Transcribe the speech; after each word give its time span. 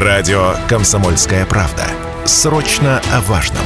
Радио 0.00 0.54
«Комсомольская 0.68 1.44
правда». 1.44 1.84
Срочно 2.24 3.02
о 3.12 3.20
важном. 3.22 3.64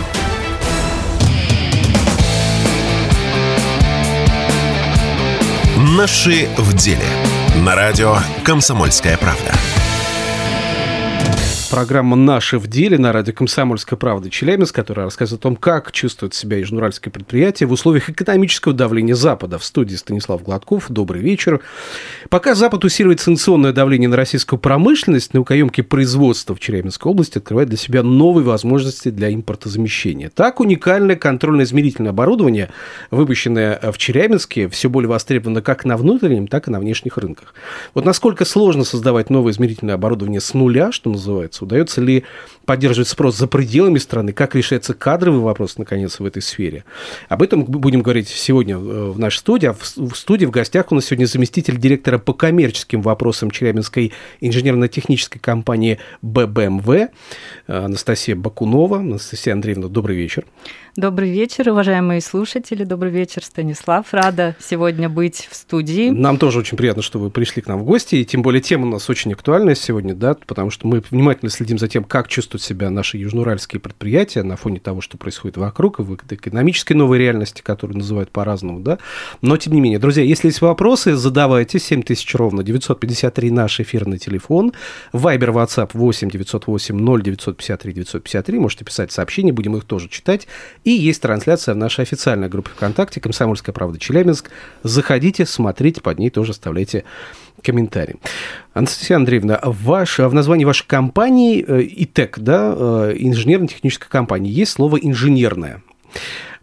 Наши 5.77 6.49
в 6.57 6.73
деле. 6.73 7.05
На 7.57 7.75
радио 7.75 8.17
«Комсомольская 8.47 9.19
правда». 9.19 9.53
Программа 11.73 12.17
«Наши 12.17 12.59
в 12.59 12.67
деле» 12.67 12.99
на 12.99 13.13
радио 13.15 13.33
«Комсомольская 13.33 13.99
правда» 13.99 14.29
Челябинск, 14.29 14.75
которая 14.75 15.07
рассказывает 15.07 15.41
о 15.41 15.43
том, 15.43 15.57
как 15.57 15.91
чувствует 15.91 16.35
себя 16.35 16.59
южноуральское 16.59 17.11
предприятие 17.11 17.67
в 17.67 17.73
условиях 17.73 18.11
экономического 18.11 18.75
давления 18.75 19.15
Запада. 19.15 19.59
В 19.59 19.65
студии 19.65 19.95
Станислав 19.95 20.43
Гладков. 20.43 20.91
Добрый 20.91 21.23
вечер. 21.23 21.63
Пока 22.29 22.55
Запад 22.55 22.85
усиливает 22.85 23.21
санкционное 23.21 23.73
давление 23.73 24.11
на 24.11 24.17
российскую 24.17 24.59
промышленность, 24.61 25.33
наукоемкие 25.33 25.83
производства 25.83 26.55
в 26.55 26.61
Челябинской 26.61 27.11
области 27.11 27.39
открывает 27.39 27.71
для 27.71 27.79
себя 27.79 28.03
новые 28.03 28.45
возможности 28.45 29.09
для 29.09 29.33
импортозамещения. 29.33 30.29
Так, 30.29 30.61
уникальное 30.61 31.17
контрольно-измерительное 31.17 32.11
оборудование, 32.11 32.69
выпущенное 33.11 33.81
в 33.93 33.97
Челябинске, 33.97 34.69
все 34.69 34.91
более 34.91 35.09
востребовано 35.09 35.63
как 35.63 35.87
на 35.87 35.97
внутреннем, 35.97 36.49
так 36.49 36.69
и 36.69 36.71
на 36.71 36.81
внешних 36.81 37.17
рынках. 37.17 37.55
Вот 37.95 38.05
насколько 38.05 38.45
сложно 38.45 38.85
создавать 38.85 39.31
новое 39.31 39.55
измерительное 39.55 39.95
оборудование 39.95 40.43
с 40.43 40.53
нуля, 40.53 40.93
что 40.93 41.09
называется, 41.09 41.62
Удается 41.63 42.01
ли 42.01 42.25
поддерживать 42.65 43.09
спрос 43.09 43.37
за 43.37 43.47
пределами 43.47 43.99
страны? 43.99 44.33
Как 44.33 44.55
решается 44.55 44.95
кадровый 44.95 45.41
вопрос, 45.41 45.79
наконец, 45.79 46.21
в 46.21 46.25
этой 46.25 46.43
сфере? 46.43 46.85
Об 47.29 47.43
этом 47.43 47.65
будем 47.65 48.03
говорить 48.03 48.29
сегодня 48.29 48.77
э, 48.77 48.79
в 48.79 49.19
нашей 49.19 49.39
студии. 49.39 49.67
А 49.69 49.73
в 49.75 50.15
студии 50.17 50.47
в 50.47 50.51
гостях 50.51 50.93
у 50.93 50.95
нас 50.95 51.07
сегодня 51.07 51.27
заместитель 51.27 51.79
директора 51.79 52.19
по 52.19 52.33
коммерческим 52.35 53.03
вопросам 53.03 53.51
Челябинской 53.51 54.13
инженерно-технической 54.41 55.41
компании 55.41 55.99
ББМВ 56.23 57.11
Анастасия 57.67 58.37
Бакунова. 58.37 58.99
Анастасия 58.99 59.55
Андреевна, 59.55 59.89
добрый 59.89 60.17
вечер. 60.17 60.45
Добрый 60.95 61.31
вечер, 61.31 61.71
уважаемые 61.71 62.21
слушатели. 62.21 62.85
Добрый 62.85 63.11
вечер, 63.11 63.43
Станислав. 63.43 64.13
Рада 64.13 64.57
сегодня 64.61 65.09
быть 65.09 65.49
в 65.51 65.57
студии. 65.57 66.11
Нам 66.11 66.37
тоже 66.37 66.59
очень 66.59 66.77
приятно, 66.77 67.01
что 67.01 67.19
вы 67.19 67.31
пришли 67.31 67.63
к 67.63 67.67
нам 67.67 67.79
в 67.79 67.85
гости. 67.85 68.17
И 68.17 68.27
тем 68.27 68.43
более 68.43 68.61
тема 68.61 68.87
у 68.87 68.91
нас 68.91 69.09
очень 69.09 69.33
актуальная 69.33 69.75
сегодня, 69.75 70.15
да, 70.15 70.35
потому 70.35 70.69
что 70.69 70.87
мы 70.87 71.03
внимательно 71.11 71.51
следим 71.51 71.79
за 71.79 71.89
тем, 71.89 72.05
как 72.05 72.29
чувствуют 72.29 72.63
себя 72.63 72.91
наши 72.91 73.17
южноуральские 73.17 73.81
предприятия 73.81 74.43
на 74.43 74.57
фоне 74.57 74.81
того, 74.81 75.01
что 75.01 75.17
происходит 75.17 75.57
вокруг, 75.57 75.99
и 75.99 76.03
в 76.03 76.15
экономической 76.15 76.93
новой 76.93 77.17
реальности, 77.17 77.63
которую 77.63 77.97
называют 77.97 78.31
по-разному, 78.31 78.81
да. 78.81 78.99
Но, 79.41 79.57
тем 79.57 79.73
не 79.73 79.81
менее, 79.81 79.99
друзья, 79.99 80.23
если 80.23 80.49
есть 80.49 80.61
вопросы, 80.61 81.17
задавайте. 81.17 81.79
7000 81.79 82.35
ровно 82.35 82.63
953 82.63 83.51
наш 83.51 83.81
эфирный 83.81 84.19
телефон. 84.19 84.75
Вайбер, 85.15 85.53
WhatsApp 85.53 85.93
8 85.95 86.29
908 86.29 86.95
0 86.99 87.23
953 87.23 87.93
953. 87.95 88.59
Можете 88.59 88.85
писать 88.85 89.11
сообщения, 89.11 89.55
будем 89.55 89.75
их 89.75 89.85
тоже 89.85 90.11
читать. 90.11 90.47
И 90.85 90.91
есть 90.91 91.23
трансляция 91.23 91.75
в 91.75 91.79
нашей 91.79 92.03
официальной 92.03 92.49
группе 92.49 92.71
ВКонтакте 92.71 93.21
«Комсомольская 93.21 93.73
правда 93.73 93.99
Челябинск». 93.99 94.51
Заходите, 94.83 95.47
смотрите, 95.47 96.01
под 96.01 96.19
ней 96.19 96.31
тоже 96.31 96.53
оставляйте 96.53 97.05
комментарий. 97.63 98.17
Анастасия 98.75 99.17
Андреевна, 99.17 99.61
ваш, 99.63 100.19
в 100.19 100.33
названии 100.35 100.65
вашей 100.65 100.87
компании 100.87 101.65
э, 101.67 101.83
ИТЭК, 101.83 102.39
да, 102.41 102.75
э, 102.77 103.15
инженерно-технической 103.17 104.09
компании, 104.09 104.51
есть 104.51 104.73
слово 104.73 104.97
«инженерное». 104.97 105.83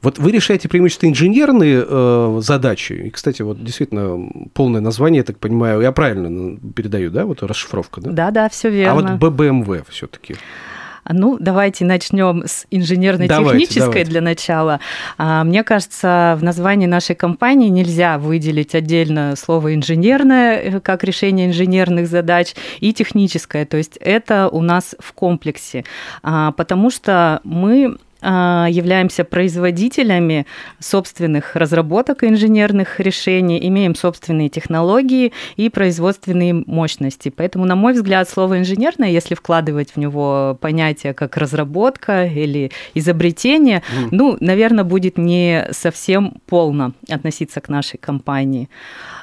Вот 0.02 0.17
вы 0.17 0.31
решаете 0.31 0.70
преимущественно 0.70 1.09
инженерные 1.09 1.86
э, 1.86 2.40
задачи. 2.42 2.94
И, 2.94 3.09
кстати, 3.09 3.42
вот 3.42 3.64
действительно 3.64 4.31
полное 4.53 4.80
название, 4.80 5.20
я 5.20 5.23
так 5.23 5.40
понимаю, 5.40 5.81
я 5.81 5.92
правильно 5.92 6.58
передаю, 6.73 7.09
да, 7.12 7.25
вот 7.25 7.44
расшифровка, 7.44 8.00
да? 8.00 8.12
Да, 8.12 8.31
да, 8.31 8.50
все 8.50 8.70
верно. 8.70 8.92
А 8.92 9.17
вот 9.20 9.20
ББМВ 9.20 9.88
все-таки. 9.90 10.36
Ну, 11.12 11.38
давайте 11.40 11.86
начнем 11.86 12.44
с 12.46 12.66
инженерно-технической 12.70 14.04
для 14.04 14.22
начала. 14.22 14.80
А, 15.18 15.44
мне 15.44 15.64
кажется, 15.64 16.38
в 16.40 16.44
названии 16.44 16.86
нашей 16.86 17.16
компании 17.16 17.70
нельзя 17.70 18.18
выделить 18.18 18.75
отдельно 18.75 19.36
слово 19.36 19.74
инженерное 19.74 20.59
э, 20.59 20.80
как 20.80 21.03
решение 21.03 21.48
инженерных 21.48 22.08
задач 22.08 22.53
и 22.80 22.94
техническое. 22.94 23.66
То 23.66 23.78
есть 23.78 23.98
это 23.98 24.50
у 24.50 24.62
нас 24.62 24.96
в 25.00 25.14
комплексе, 25.14 25.84
а, 26.22 26.52
потому 26.52 26.92
что 26.92 27.42
мы 27.44 27.86
а, 27.88 27.98
являемся 28.22 29.24
производителями 29.24 30.46
собственных 30.80 31.56
разработок 31.56 32.24
инженерных 32.24 33.00
решений, 33.00 33.59
имеем 33.68 33.96
собственные 33.96 34.50
технологии 34.50 35.31
и 35.56 35.69
производственные 35.69 36.53
мощности. 36.53 37.30
Поэтому, 37.30 37.66
на 37.66 37.75
мой 37.75 37.94
взгляд, 37.94 38.30
слово 38.30 38.59
инженерное, 38.59 39.09
если 39.09 39.35
вкладывать 39.35 39.91
в 39.91 39.97
него 39.97 40.57
понятие 40.59 41.13
как 41.13 41.38
разработка 41.38 42.25
или 42.25 42.72
изобретение, 42.94 43.78
mm. 43.78 44.07
ну, 44.12 44.38
наверное, 44.40 44.84
будет 44.84 45.18
не 45.18 45.68
совсем 45.72 46.36
полно 46.46 46.94
относиться 47.09 47.62
к 47.62 47.69
нашей 47.69 47.97
компании. 47.97 48.69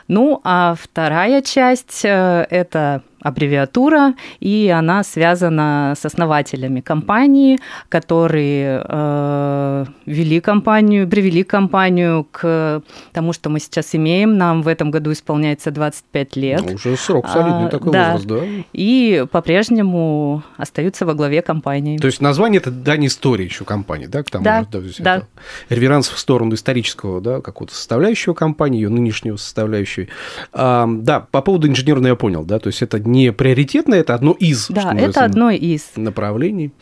Ну, 0.08 0.40
а 0.44 0.74
вторая 0.80 1.42
часть 1.42 2.04
э,– 2.04 2.46
это 2.50 3.02
аббревиатура, 3.26 4.14
и 4.38 4.68
она 4.68 5.02
связана 5.02 5.94
с 5.98 6.04
основателями 6.04 6.80
компании, 6.80 7.58
которые 7.88 8.84
э, 8.88 9.84
вели 10.06 10.40
компанию, 10.40 11.08
привели 11.08 11.42
компанию 11.42 12.26
к 12.30 12.82
тому, 13.12 13.32
что 13.32 13.50
мы 13.50 13.58
сейчас 13.58 13.94
имеем. 13.94 14.38
Нам 14.38 14.62
в 14.62 14.68
этом 14.68 14.92
году 14.92 15.10
исполняется 15.10 15.72
25 15.72 16.36
лет. 16.36 16.62
Ну, 16.64 16.74
уже 16.74 16.96
срок 16.96 17.28
солидный 17.28 17.66
а, 17.66 17.68
такой 17.68 17.92
да. 17.92 18.12
возраст, 18.12 18.26
да? 18.26 18.64
И 18.72 19.26
по-прежнему 19.32 20.44
остаются 20.56 21.04
во 21.04 21.14
главе 21.14 21.42
компании. 21.42 21.98
То 21.98 22.06
есть 22.06 22.20
название– 22.20 22.60
это 22.60 22.70
дань 22.70 23.06
истории 23.06 23.44
еще 23.44 23.64
компании, 23.64 24.06
да? 24.06 24.22
К 24.22 24.30
тому, 24.30 24.44
да, 24.44 24.64
да. 24.70 24.80
да. 24.98 25.22
Реверанс 25.68 26.08
в 26.08 26.18
сторону 26.18 26.54
исторического, 26.54 27.20
да, 27.20 27.40
какого-то 27.40 27.74
составляющего 27.74 28.34
компании, 28.34 28.82
ее 28.82 28.88
нынешнего 28.88 29.36
составляющей. 29.36 30.08
А, 30.52 30.86
да, 30.88 31.20
по 31.20 31.42
поводу 31.42 31.66
инженерного 31.66 32.08
я 32.08 32.16
понял, 32.16 32.44
да, 32.44 32.60
то 32.60 32.68
есть 32.68 32.82
это 32.82 33.00
не 33.00 33.15
приоритетное, 33.32 34.00
это 34.00 34.14
одно 34.14 34.32
из. 34.32 34.68
Да, 34.68 34.94
это 34.94 35.24
одно 35.24 35.50
из. 35.50 35.82
Направлений. 35.96 36.72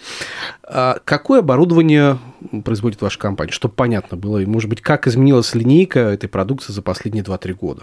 А 0.63 0.99
какое 1.05 1.41
оборудование 1.41 2.19
производит 2.65 3.03
ваша 3.03 3.19
компания, 3.19 3.53
чтобы 3.53 3.75
понятно 3.75 4.17
было, 4.17 4.39
и, 4.39 4.47
может 4.47 4.69
быть, 4.69 4.81
как 4.81 5.07
изменилась 5.07 5.55
линейка 5.55 6.01
этой 6.01 6.29
продукции 6.29 6.73
за 6.73 6.83
последние 6.83 7.25
2-3 7.25 7.55
года? 7.55 7.83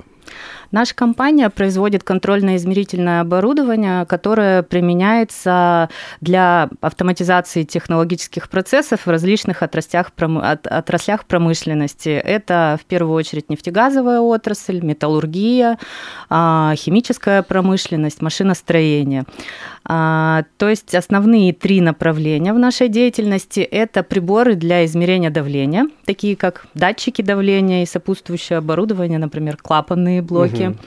Наша 0.71 0.95
компания 0.95 1.49
производит 1.49 2.03
контрольно-измерительное 2.03 3.21
оборудование, 3.21 4.05
которое 4.05 4.63
применяется 4.63 5.89
для 6.21 6.69
автоматизации 6.79 7.63
технологических 7.63 8.49
процессов 8.49 9.05
в 9.05 9.09
различных 9.09 9.63
отраслях, 9.63 10.11
отраслях 10.17 11.25
промышленности. 11.25 12.09
Это 12.09 12.79
в 12.81 12.85
первую 12.85 13.15
очередь 13.15 13.49
нефтегазовая 13.49 14.21
отрасль, 14.21 14.79
металлургия, 14.81 15.77
а, 16.29 16.73
химическая 16.75 17.43
промышленность, 17.43 18.21
машиностроение. 18.21 19.25
А, 19.83 20.43
то 20.57 20.69
есть 20.69 20.95
основные 20.95 21.53
три 21.53 21.81
направления 21.81 22.53
в 22.53 22.59
нашей 22.59 22.87
деятельности– 22.87 23.59
это 23.59 24.03
приборы 24.03 24.50
для 24.55 24.85
измерения 24.85 25.29
давления, 25.29 25.87
такие 26.05 26.35
как 26.35 26.65
датчики 26.73 27.21
давления 27.21 27.83
и 27.83 27.85
сопутствующее 27.85 28.57
оборудование, 28.57 29.19
например, 29.19 29.57
клапанные 29.57 30.21
блоки. 30.21 30.67
Угу. 30.67 30.77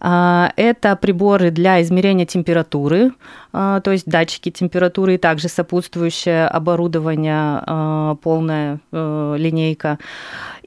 Это 0.00 0.96
приборы 1.00 1.50
для 1.50 1.82
измерения 1.82 2.24
температуры, 2.24 3.10
а, 3.52 3.80
то 3.80 3.90
есть 3.90 4.06
датчики 4.06 4.48
температуры 4.48 5.16
и 5.16 5.18
также 5.18 5.48
сопутствующее 5.48 6.46
оборудование, 6.46 8.16
полная 8.22 8.78
э, 8.92 9.34
линейка. 9.36 9.98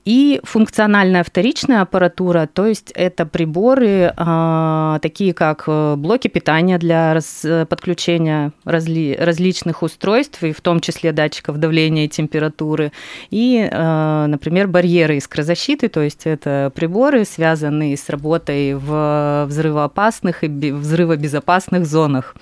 И 0.04 0.42
функциональная 0.44 1.24
вторичная 1.24 1.82
аппаратура, 1.82 2.50
то 2.52 2.66
есть 2.66 2.92
это 2.96 3.28
приборы, 3.28 4.12
а, 4.18 4.98
такие 5.00 5.34
как 5.34 5.66
э, 5.68 5.96
блоки 5.96 6.28
питания 6.28 6.80
для 6.80 7.14
раз, 7.14 7.46
подключения 7.70 8.52
разли, 8.66 9.16
различных 9.20 9.84
устройств, 9.84 10.44
и 10.44 10.54
в 10.54 10.62
том 10.62 10.80
числе 10.80 11.12
датчиков 11.12 11.58
давления 11.58 12.06
и 12.06 12.10
температуры, 12.10 12.92
и, 13.30 13.70
а, 13.72 14.26
например, 14.26 14.68
барьеры 14.68 15.20
искрозащиты, 15.20 15.88
то 15.88 16.02
есть 16.02 16.22
это 16.26 16.72
приборы, 16.74 17.24
связанные 17.24 17.96
с 17.96 18.10
работой 18.10 18.74
в 18.74 19.46
взрывоопасных 19.48 20.44
и 20.44 20.48
взрывобезопасных 20.48 21.86
зонах. 21.86 22.36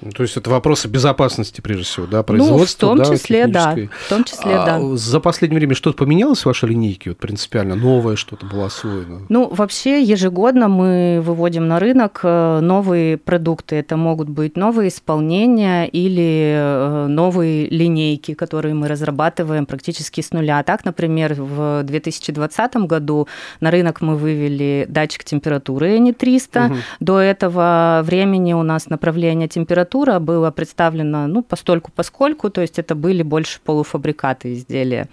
Ну, 0.00 0.10
то 0.12 0.22
есть 0.22 0.36
это 0.36 0.50
вопросы 0.50 0.88
безопасности, 0.88 1.60
прежде 1.60 1.84
всего, 1.84 2.06
да, 2.06 2.22
производства, 2.22 2.94
ну, 2.94 2.94
в 2.94 2.96
том 2.96 3.06
да, 3.06 3.16
числе, 3.16 3.46
да, 3.46 3.76
в 4.06 4.08
том 4.08 4.24
числе, 4.24 4.54
а 4.54 4.66
да. 4.66 4.96
За 4.96 5.20
последнее 5.20 5.58
время 5.58 5.74
что-то 5.74 5.96
поменялось 5.96 6.40
в 6.40 6.46
вашей 6.46 6.68
линейке, 6.68 7.10
вот 7.10 7.18
принципиально 7.18 7.74
новое 7.74 8.16
что-то 8.16 8.46
было 8.46 8.66
освоено? 8.66 9.22
Ну, 9.28 9.48
вообще 9.48 10.02
ежегодно 10.02 10.68
мы 10.68 11.20
выводим 11.22 11.66
на 11.68 11.78
рынок 11.80 12.20
э, 12.22 12.60
новые 12.60 13.16
продукты. 13.16 13.76
Это 13.76 13.96
могут 13.96 14.28
быть 14.28 14.56
новые 14.56 14.88
исполнения 14.88 15.86
или 15.86 16.54
э, 16.56 17.06
новые 17.08 17.68
линейки, 17.68 18.34
которые 18.34 18.74
мы 18.74 18.88
разрабатываем 18.88 19.66
практически 19.66 20.20
с 20.20 20.32
нуля. 20.32 20.62
Так, 20.62 20.84
например, 20.84 21.34
в 21.34 21.82
2020 21.84 22.76
году 22.76 23.28
на 23.60 23.70
рынок 23.70 24.00
мы 24.00 24.16
вывели 24.16 24.86
датчик 24.88 25.24
температуры 25.24 25.98
не 25.98 26.12
300. 26.12 26.64
Угу. 26.66 26.74
До 27.00 27.18
этого 27.18 28.02
времени 28.04 28.52
у 28.52 28.62
нас 28.62 28.88
направление 28.88 29.48
температуры 29.48 29.87
температура 29.88 30.18
была 30.18 30.50
представлена, 30.50 31.26
ну, 31.26 31.42
постольку 31.42 31.90
поскольку, 31.94 32.50
то 32.50 32.60
есть 32.60 32.78
это 32.78 32.94
были 32.94 33.22
больше 33.22 33.60
полуфабрикаты 33.64 34.54
изделия. 34.54 35.08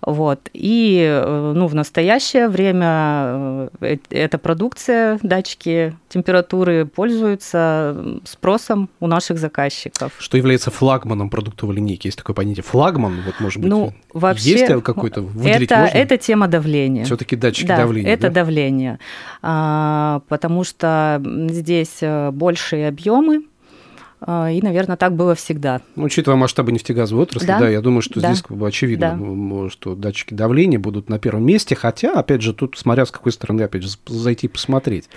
Вот. 0.00 0.50
И 0.52 1.00
э, 1.00 1.52
ну, 1.54 1.66
в 1.66 1.74
настоящее 1.74 2.48
время 2.48 3.68
э, 3.80 3.96
эта 4.10 4.38
продукция, 4.38 5.18
датчики 5.22 5.94
температуры, 6.08 6.86
пользуются 6.86 7.96
спросом 8.24 8.88
у 9.00 9.06
наших 9.06 9.38
заказчиков. 9.38 10.12
Что 10.18 10.36
является 10.36 10.70
флагманом 10.70 11.30
продуктовой 11.30 11.76
линейки? 11.76 12.08
Есть 12.08 12.18
такое 12.18 12.34
понятие 12.34 12.62
флагман? 12.62 13.22
Вот, 13.26 13.40
может 13.40 13.60
быть, 13.60 13.70
ну, 13.70 13.92
вообще, 14.12 14.50
есть 14.50 14.82
какой-то 14.82 15.22
выделить 15.22 15.70
это, 15.70 15.80
можно? 15.80 15.96
это 15.96 16.16
тема 16.18 16.48
давления. 16.48 17.04
Все-таки 17.04 17.36
датчики 17.36 17.66
да, 17.66 17.78
давления. 17.78 18.12
Это 18.12 18.28
да? 18.28 18.30
давление. 18.30 18.98
А, 19.42 20.20
потому 20.28 20.64
что 20.64 21.22
здесь 21.50 21.98
э, 22.00 22.30
большие 22.30 22.88
объемы, 22.88 23.42
и, 24.26 24.60
наверное, 24.62 24.96
так 24.96 25.14
было 25.14 25.34
всегда. 25.34 25.80
Ну, 25.96 26.04
учитывая 26.04 26.36
масштабы 26.36 26.72
нефтегазовой 26.72 27.24
отрасли, 27.24 27.46
да, 27.46 27.58
да 27.60 27.68
я 27.68 27.80
думаю, 27.80 28.02
что 28.02 28.20
да. 28.20 28.28
здесь 28.28 28.42
как 28.42 28.56
бы 28.56 28.66
очевидно, 28.66 29.18
да. 29.20 29.70
что 29.70 29.94
датчики 29.94 30.34
давления 30.34 30.78
будут 30.78 31.08
на 31.08 31.18
первом 31.18 31.44
месте, 31.44 31.74
хотя, 31.74 32.14
опять 32.14 32.42
же, 32.42 32.54
тут 32.54 32.78
смотря 32.78 33.06
с 33.06 33.10
какой 33.10 33.32
стороны, 33.32 33.62
опять 33.62 33.82
же, 33.82 33.90
зайти 34.06 34.48
посмотреть. 34.48 35.08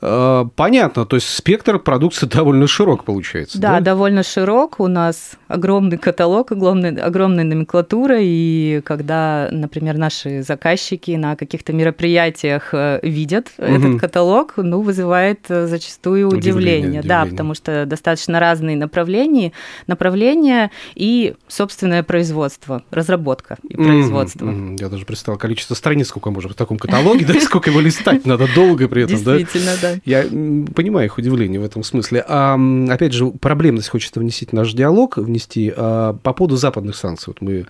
А, 0.00 0.46
понятно, 0.56 1.06
то 1.06 1.16
есть 1.16 1.28
спектр 1.28 1.78
продукции 1.78 2.26
довольно 2.30 2.66
широк 2.66 3.04
получается. 3.04 3.60
Да, 3.60 3.74
да? 3.74 3.80
довольно 3.80 4.22
широк. 4.22 4.80
У 4.80 4.88
нас 4.88 5.32
огромный 5.48 5.98
каталог, 5.98 6.52
огромный, 6.52 6.96
огромная 6.96 7.44
номенклатура, 7.44 8.18
и 8.20 8.80
когда, 8.84 9.48
например, 9.50 9.96
наши 9.96 10.42
заказчики 10.42 11.12
на 11.12 11.36
каких-то 11.36 11.72
мероприятиях 11.72 12.70
э, 12.72 13.00
видят 13.02 13.52
угу. 13.58 13.66
этот 13.66 14.00
каталог, 14.00 14.54
ну, 14.56 14.80
вызывает 14.80 15.40
э, 15.48 15.66
зачастую 15.66 16.28
удивление. 16.28 16.50
удивление, 16.50 17.00
удивление. 17.00 17.08
Да, 17.08 17.26
потому 17.26 17.54
что 17.54 17.86
достаточно 17.86 18.39
разные 18.40 18.76
направления, 18.76 19.52
направления 19.86 20.70
и 20.96 21.34
собственное 21.46 22.02
производство, 22.02 22.82
разработка 22.90 23.58
и 23.62 23.76
производство. 23.76 24.46
Mm-hmm, 24.46 24.70
mm-hmm. 24.70 24.80
Я 24.80 24.88
даже 24.88 25.04
представил 25.04 25.38
количество 25.38 25.74
страниц, 25.74 26.08
сколько 26.08 26.30
может 26.30 26.52
в 26.52 26.54
таком 26.54 26.78
каталоге, 26.78 27.24
да, 27.28 27.40
сколько 27.40 27.70
его 27.70 27.80
листать 27.80 28.26
надо 28.26 28.48
долго 28.54 28.88
при 28.88 29.04
этом, 29.04 29.22
да? 29.22 29.38
Действительно, 29.38 29.76
да. 29.80 29.94
Я 30.04 30.22
понимаю 30.22 31.06
их 31.06 31.18
удивление 31.18 31.60
в 31.60 31.64
этом 31.64 31.84
смысле. 31.84 32.24
А, 32.26 32.58
опять 32.88 33.12
же, 33.12 33.26
проблемность 33.26 33.88
хочется 33.88 34.18
внести 34.18 34.46
в 34.46 34.52
наш 34.52 34.72
диалог, 34.72 35.18
внести 35.18 35.72
а, 35.76 36.14
по 36.14 36.32
поводу 36.32 36.56
западных 36.56 36.96
санкций. 36.96 37.32
Вот 37.32 37.40
мы 37.40 37.66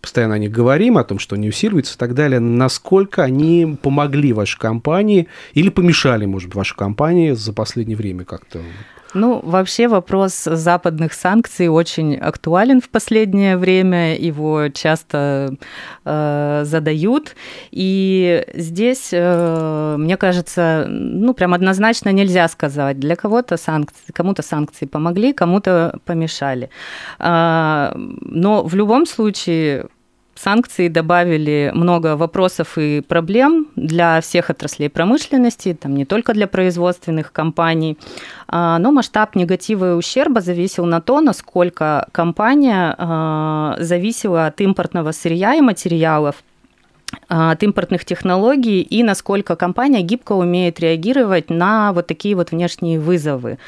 постоянно 0.00 0.34
о 0.34 0.38
них 0.38 0.52
говорим, 0.52 0.98
о 0.98 1.04
том, 1.04 1.18
что 1.18 1.34
они 1.34 1.48
усиливаются 1.48 1.94
и 1.94 1.98
так 1.98 2.14
далее. 2.14 2.38
Насколько 2.38 3.24
они 3.24 3.76
помогли 3.82 4.32
вашей 4.32 4.58
компании 4.58 5.26
или 5.52 5.68
помешали, 5.68 6.26
может 6.26 6.48
быть, 6.48 6.56
вашей 6.56 6.76
компании 6.76 7.32
за 7.32 7.52
последнее 7.52 7.96
время 7.96 8.24
как-то? 8.24 8.60
Ну, 9.14 9.40
вообще 9.42 9.88
вопрос 9.88 10.44
западных 10.44 11.12
санкций 11.12 11.68
очень 11.68 12.16
актуален 12.16 12.80
в 12.80 12.88
последнее 12.88 13.56
время, 13.56 14.16
его 14.16 14.68
часто 14.68 15.54
э, 16.04 16.62
задают. 16.64 17.34
И 17.70 18.44
здесь, 18.54 19.10
э, 19.12 19.96
мне 19.98 20.16
кажется, 20.16 20.86
ну, 20.88 21.34
прям 21.34 21.54
однозначно 21.54 22.10
нельзя 22.10 22.48
сказать, 22.48 22.98
для 22.98 23.16
кого-то 23.16 23.56
санкции, 23.56 24.12
кому-то 24.12 24.42
санкции 24.42 24.86
помогли, 24.86 25.32
кому-то 25.32 25.98
помешали. 26.04 26.70
Э, 27.18 27.92
но 27.94 28.64
в 28.64 28.74
любом 28.74 29.06
случае 29.06 29.86
санкции 30.38 30.88
добавили 30.88 31.70
много 31.74 32.16
вопросов 32.16 32.78
и 32.78 33.00
проблем 33.00 33.68
для 33.76 34.20
всех 34.20 34.50
отраслей 34.50 34.88
промышленности, 34.88 35.74
там 35.74 35.94
не 35.94 36.04
только 36.04 36.32
для 36.32 36.46
производственных 36.46 37.32
компаний, 37.32 37.98
а, 38.48 38.78
но 38.78 38.92
масштаб 38.92 39.34
негатива 39.34 39.92
и 39.92 39.94
ущерба 39.94 40.40
зависел 40.40 40.86
на 40.86 41.00
то, 41.00 41.20
насколько 41.20 42.08
компания 42.12 42.94
а, 42.98 43.76
зависела 43.78 44.46
от 44.46 44.60
импортного 44.60 45.12
сырья 45.12 45.54
и 45.54 45.60
материалов, 45.60 46.36
от 47.28 47.62
импортных 47.62 48.04
технологий 48.04 48.82
и 48.82 49.02
насколько 49.02 49.56
компания 49.56 50.02
гибко 50.02 50.32
умеет 50.32 50.80
реагировать 50.80 51.50
на 51.50 51.92
вот 51.92 52.06
такие 52.06 52.36
вот 52.36 52.50
внешние 52.50 53.00
вызовы. 53.00 53.58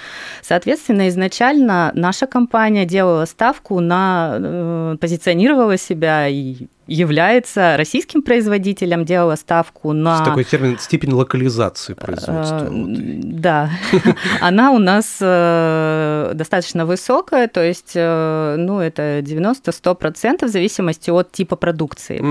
Соответственно, 0.42 1.08
изначально 1.08 1.90
наша 1.94 2.26
компания 2.26 2.84
делала 2.84 3.24
ставку 3.24 3.80
на, 3.80 4.36
э, 4.38 4.96
позиционировала 5.00 5.76
себя 5.76 6.28
и 6.28 6.68
является 6.86 7.76
российским 7.76 8.22
производителем, 8.22 9.04
делала 9.04 9.36
ставку 9.36 9.92
на... 9.92 10.24
Такой 10.24 10.44
термин 10.44 10.78
степень 10.78 11.12
локализации 11.12 11.94
производства. 11.94 12.64
Э, 12.64 12.70
да, 12.70 13.70
она 14.40 14.70
у 14.70 14.78
нас 14.78 15.18
э, 15.20 16.32
достаточно 16.34 16.86
высокая, 16.86 17.48
то 17.48 17.62
есть, 17.62 17.94
ну, 17.94 18.80
это 18.80 19.18
90-100% 19.18 20.46
в 20.46 20.48
зависимости 20.48 21.10
от 21.10 21.32
типа 21.32 21.56
продукции 21.56 22.22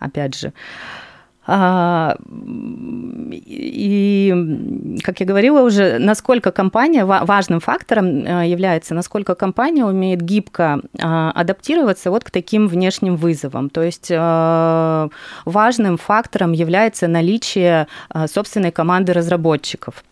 опять 0.00 0.36
же. 0.36 0.52
А, 1.52 2.16
и, 3.32 4.34
как 5.02 5.20
я 5.20 5.26
говорила 5.26 5.62
уже, 5.62 5.98
насколько 5.98 6.52
компания, 6.52 7.04
важным 7.04 7.58
фактором 7.58 8.24
э, 8.24 8.46
является, 8.46 8.94
насколько 8.94 9.34
компания 9.34 9.84
умеет 9.84 10.20
гибко 10.20 10.80
а, 11.00 11.32
адаптироваться 11.32 12.10
вот 12.10 12.22
к 12.24 12.30
таким 12.30 12.68
внешним 12.68 13.16
вызовам. 13.16 13.68
То 13.70 13.82
есть 13.82 14.10
э, 14.10 15.08
важным 15.44 15.96
фактором 15.96 16.52
является 16.52 17.08
наличие 17.08 17.88
э, 18.14 18.26
собственной 18.28 18.70
команды 18.70 19.12
разработчиков. 19.12 20.04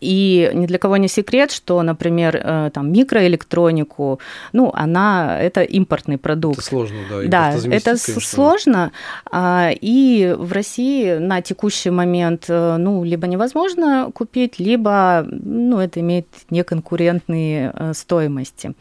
И 0.00 0.50
ни 0.54 0.66
для 0.66 0.78
кого 0.78 0.96
не 0.96 1.08
секрет, 1.08 1.52
что, 1.52 1.82
например, 1.82 2.40
э, 2.42 2.70
там 2.72 2.92
микроэлектронику, 2.92 4.20
ну, 4.52 4.72
она 4.74 5.38
это 5.40 5.62
импортный 5.62 6.18
продукт. 6.18 6.58
Это 6.58 6.66
сложно, 6.66 6.98
да. 7.10 7.22
Да, 7.26 7.50
это 7.70 7.96
конечно. 7.96 8.20
сложно. 8.20 8.92
А, 9.30 9.70
и 9.72 10.34
в 10.36 10.52
России 10.52 11.18
на 11.18 11.42
текущий 11.42 11.90
момент, 11.90 12.46
э, 12.48 12.76
ну, 12.78 13.04
либо 13.04 13.26
невозможно 13.26 14.10
купить, 14.14 14.58
либо, 14.58 15.26
ну, 15.28 15.78
это 15.78 16.00
имеет 16.00 16.26
неконкурентные 16.50 17.72
э, 17.74 17.92
стоимости. 17.94 18.72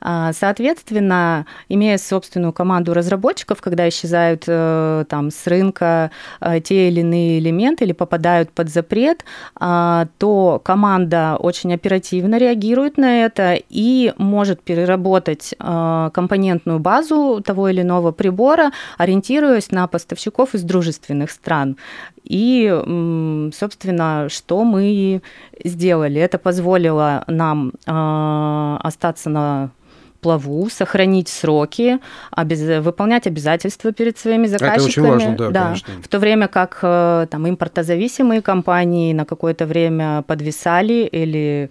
А, 0.00 0.32
соответственно, 0.32 1.46
имея 1.68 1.98
собственную 1.98 2.52
команду 2.52 2.94
разработчиков, 2.94 3.60
когда 3.60 3.88
исчезают 3.88 4.44
там 4.44 5.30
с 5.30 5.46
рынка 5.46 6.10
те 6.64 6.88
или 6.88 7.00
иные 7.00 7.38
элементы 7.38 7.84
или 7.84 7.92
попадают 7.92 8.50
под 8.50 8.68
запрет, 8.68 9.24
а, 9.56 10.08
команда 10.58 11.36
очень 11.38 11.74
оперативно 11.74 12.38
реагирует 12.38 12.98
на 12.98 13.24
это 13.24 13.58
и 13.68 14.12
может 14.18 14.62
переработать 14.62 15.54
э, 15.58 16.10
компонентную 16.12 16.78
базу 16.78 17.42
того 17.44 17.68
или 17.68 17.82
иного 17.82 18.12
прибора, 18.12 18.72
ориентируясь 18.98 19.70
на 19.70 19.86
поставщиков 19.86 20.54
из 20.54 20.62
дружественных 20.62 21.30
стран. 21.30 21.76
И, 22.24 22.68
собственно, 23.54 24.28
что 24.30 24.64
мы 24.64 25.20
сделали? 25.62 26.20
Это 26.20 26.38
позволило 26.38 27.24
нам 27.26 27.72
э, 27.86 28.76
остаться 28.82 29.28
на 29.30 29.70
плаву, 30.24 30.70
сохранить 30.70 31.28
сроки, 31.28 31.98
обез... 32.30 32.82
выполнять 32.82 33.26
обязательства 33.26 33.92
перед 33.92 34.18
своими 34.18 34.46
заказчиками. 34.46 34.78
Это 34.78 34.84
очень 34.84 35.02
важно, 35.02 35.36
да, 35.36 35.50
да. 35.50 35.64
конечно. 35.64 35.94
В 36.02 36.08
то 36.08 36.18
время 36.18 36.48
как 36.48 36.78
э, 36.82 37.26
там 37.30 37.46
импортозависимые 37.46 38.40
компании 38.40 39.12
на 39.12 39.24
какое-то 39.24 39.66
время 39.66 40.22
подвисали 40.26 41.08
или 41.12 41.70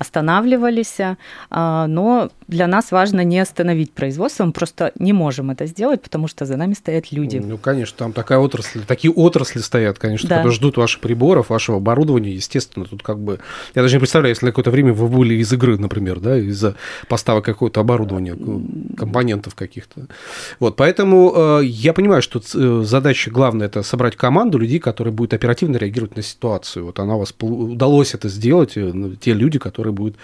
останавливались, 0.00 1.00
а, 1.50 1.86
но 1.86 2.28
для 2.52 2.66
нас 2.66 2.92
важно 2.92 3.24
не 3.24 3.40
остановить 3.40 3.92
производство, 3.92 4.44
мы 4.44 4.52
просто 4.52 4.92
не 4.98 5.12
можем 5.12 5.50
это 5.50 5.66
сделать, 5.66 6.02
потому 6.02 6.28
что 6.28 6.44
за 6.44 6.56
нами 6.56 6.74
стоят 6.74 7.10
люди. 7.10 7.38
Ну, 7.38 7.56
конечно, 7.56 7.96
там 7.96 8.12
такая 8.12 8.38
отрасль, 8.38 8.82
такие 8.86 9.10
отрасли 9.10 9.60
стоят, 9.60 9.98
конечно, 9.98 10.28
да. 10.28 10.36
которые 10.36 10.54
ждут 10.54 10.76
ваших 10.76 11.00
приборов, 11.00 11.50
вашего 11.50 11.78
оборудования, 11.78 12.32
естественно, 12.32 12.84
тут 12.84 13.02
как 13.02 13.18
бы, 13.18 13.40
я 13.74 13.82
даже 13.82 13.96
не 13.96 14.00
представляю, 14.00 14.32
если 14.32 14.46
какое-то 14.46 14.70
время 14.70 14.92
вы 14.92 15.08
были 15.08 15.34
из 15.34 15.52
игры, 15.52 15.78
например, 15.78 16.20
да, 16.20 16.38
из-за 16.38 16.76
поставок 17.08 17.44
какого-то 17.46 17.80
оборудования, 17.80 18.36
компонентов 18.96 19.54
каких-то. 19.54 20.06
Вот, 20.60 20.76
поэтому 20.76 21.32
э, 21.34 21.64
я 21.64 21.94
понимаю, 21.94 22.20
что 22.20 22.40
э, 22.54 22.82
задача 22.84 23.30
главная– 23.30 23.66
это 23.68 23.82
собрать 23.82 24.16
команду 24.16 24.58
людей, 24.58 24.78
которые 24.78 25.14
будут 25.14 25.32
оперативно 25.32 25.78
реагировать 25.78 26.16
на 26.16 26.22
ситуацию. 26.22 26.84
Вот 26.84 26.98
она 26.98 27.16
у 27.16 27.20
вас 27.20 27.34
удалось 27.40 28.14
это 28.14 28.28
сделать, 28.28 28.76
э, 28.76 28.90
ну, 28.92 29.14
те 29.16 29.32
люди, 29.32 29.58
которые 29.58 29.94
будут 29.94 30.16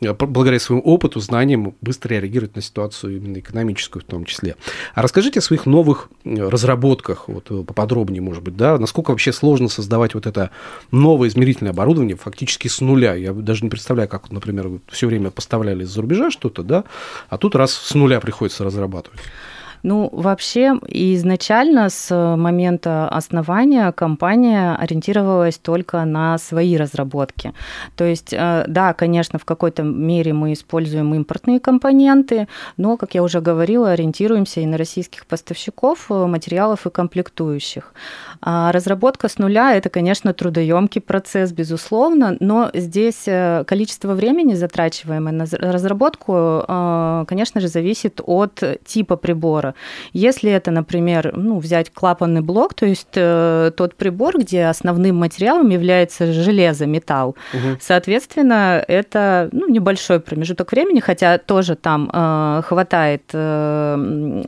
благодаря 0.00 0.58
своему 0.58 0.82
опыту, 0.82 1.20
знаниям 1.20 1.73
быстро 1.80 2.14
реагировать 2.14 2.56
на 2.56 2.62
ситуацию 2.62 3.16
именно 3.16 3.38
экономическую 3.38 4.02
в 4.02 4.06
том 4.06 4.24
числе. 4.24 4.56
А 4.94 5.02
расскажите 5.02 5.40
о 5.40 5.42
своих 5.42 5.66
новых 5.66 6.08
э, 6.24 6.48
разработках, 6.48 7.28
вот 7.28 7.50
э, 7.50 7.62
поподробнее, 7.62 8.22
может 8.22 8.42
быть, 8.42 8.56
да, 8.56 8.78
насколько 8.78 9.10
вообще 9.10 9.32
сложно 9.32 9.68
создавать 9.68 10.14
вот 10.14 10.26
это 10.26 10.50
новое 10.90 11.28
измерительное 11.28 11.72
оборудование 11.72 12.16
фактически 12.16 12.68
с 12.68 12.80
нуля. 12.80 13.14
Я 13.14 13.32
даже 13.32 13.64
не 13.64 13.70
представляю, 13.70 14.08
как, 14.08 14.30
например, 14.30 14.80
все 14.88 15.06
время 15.06 15.30
поставляли 15.30 15.84
из-за 15.84 16.00
рубежа 16.00 16.30
что-то, 16.30 16.62
да, 16.62 16.84
а 17.28 17.38
тут 17.38 17.54
раз 17.54 17.72
с 17.72 17.94
нуля 17.94 18.20
приходится 18.20 18.64
разрабатывать. 18.64 19.20
Ну, 19.84 20.08
вообще, 20.12 20.80
изначально 20.88 21.90
с 21.90 22.36
момента 22.36 23.06
основания 23.06 23.92
компания 23.92 24.74
ориентировалась 24.76 25.58
только 25.58 26.02
на 26.06 26.38
свои 26.38 26.78
разработки. 26.78 27.52
То 27.94 28.04
есть, 28.04 28.32
э, 28.32 28.64
да, 28.66 28.94
конечно, 28.94 29.38
в 29.38 29.44
какой-то 29.44 29.82
мере 29.82 30.32
мы 30.32 30.54
используем 30.54 31.14
импортные 31.14 31.60
компоненты, 31.60 32.48
но, 32.78 32.96
как 32.96 33.14
я 33.14 33.22
уже 33.22 33.42
говорила, 33.42 33.90
ориентируемся 33.90 34.60
и 34.60 34.66
на 34.66 34.78
российских 34.78 35.26
поставщиков 35.26 36.06
э, 36.10 36.26
материалов 36.26 36.86
и 36.86 36.90
комплектующих. 36.90 37.92
А 38.40 38.72
разработка 38.72 39.28
с 39.28 39.36
нуля– 39.36 39.74
это, 39.76 39.90
конечно, 39.90 40.32
трудоемкий 40.32 41.02
процесс, 41.02 41.52
безусловно, 41.52 42.38
но 42.40 42.70
здесь 42.72 43.24
э, 43.26 43.64
количество 43.66 44.14
времени, 44.14 44.54
затрачиваемое 44.54 45.32
на 45.34 45.44
разработку, 45.44 46.64
конечно 47.28 47.60
же, 47.60 47.68
зависит 47.68 48.22
от 48.24 48.62
типа 48.86 49.16
прибора. 49.16 49.73
Если 50.12 50.50
это, 50.50 50.70
например, 50.70 51.32
ну, 51.36 51.58
взять 51.58 51.92
клапанный 51.92 52.40
блок, 52.40 52.74
то 52.74 52.86
есть 52.86 53.08
э, 53.14 53.70
тот 53.76 53.94
прибор, 53.94 54.38
где 54.38 54.66
основным 54.66 55.16
материалом 55.16 55.70
является 55.70 56.32
железо, 56.32 56.86
металл, 56.86 57.36
угу. 57.52 57.76
соответственно, 57.80 58.84
это 58.86 59.48
ну, 59.52 59.68
небольшой 59.68 60.20
промежуток 60.20 60.72
времени, 60.72 61.00
хотя 61.00 61.38
тоже 61.38 61.76
там 61.76 62.10
хватает 62.64 63.22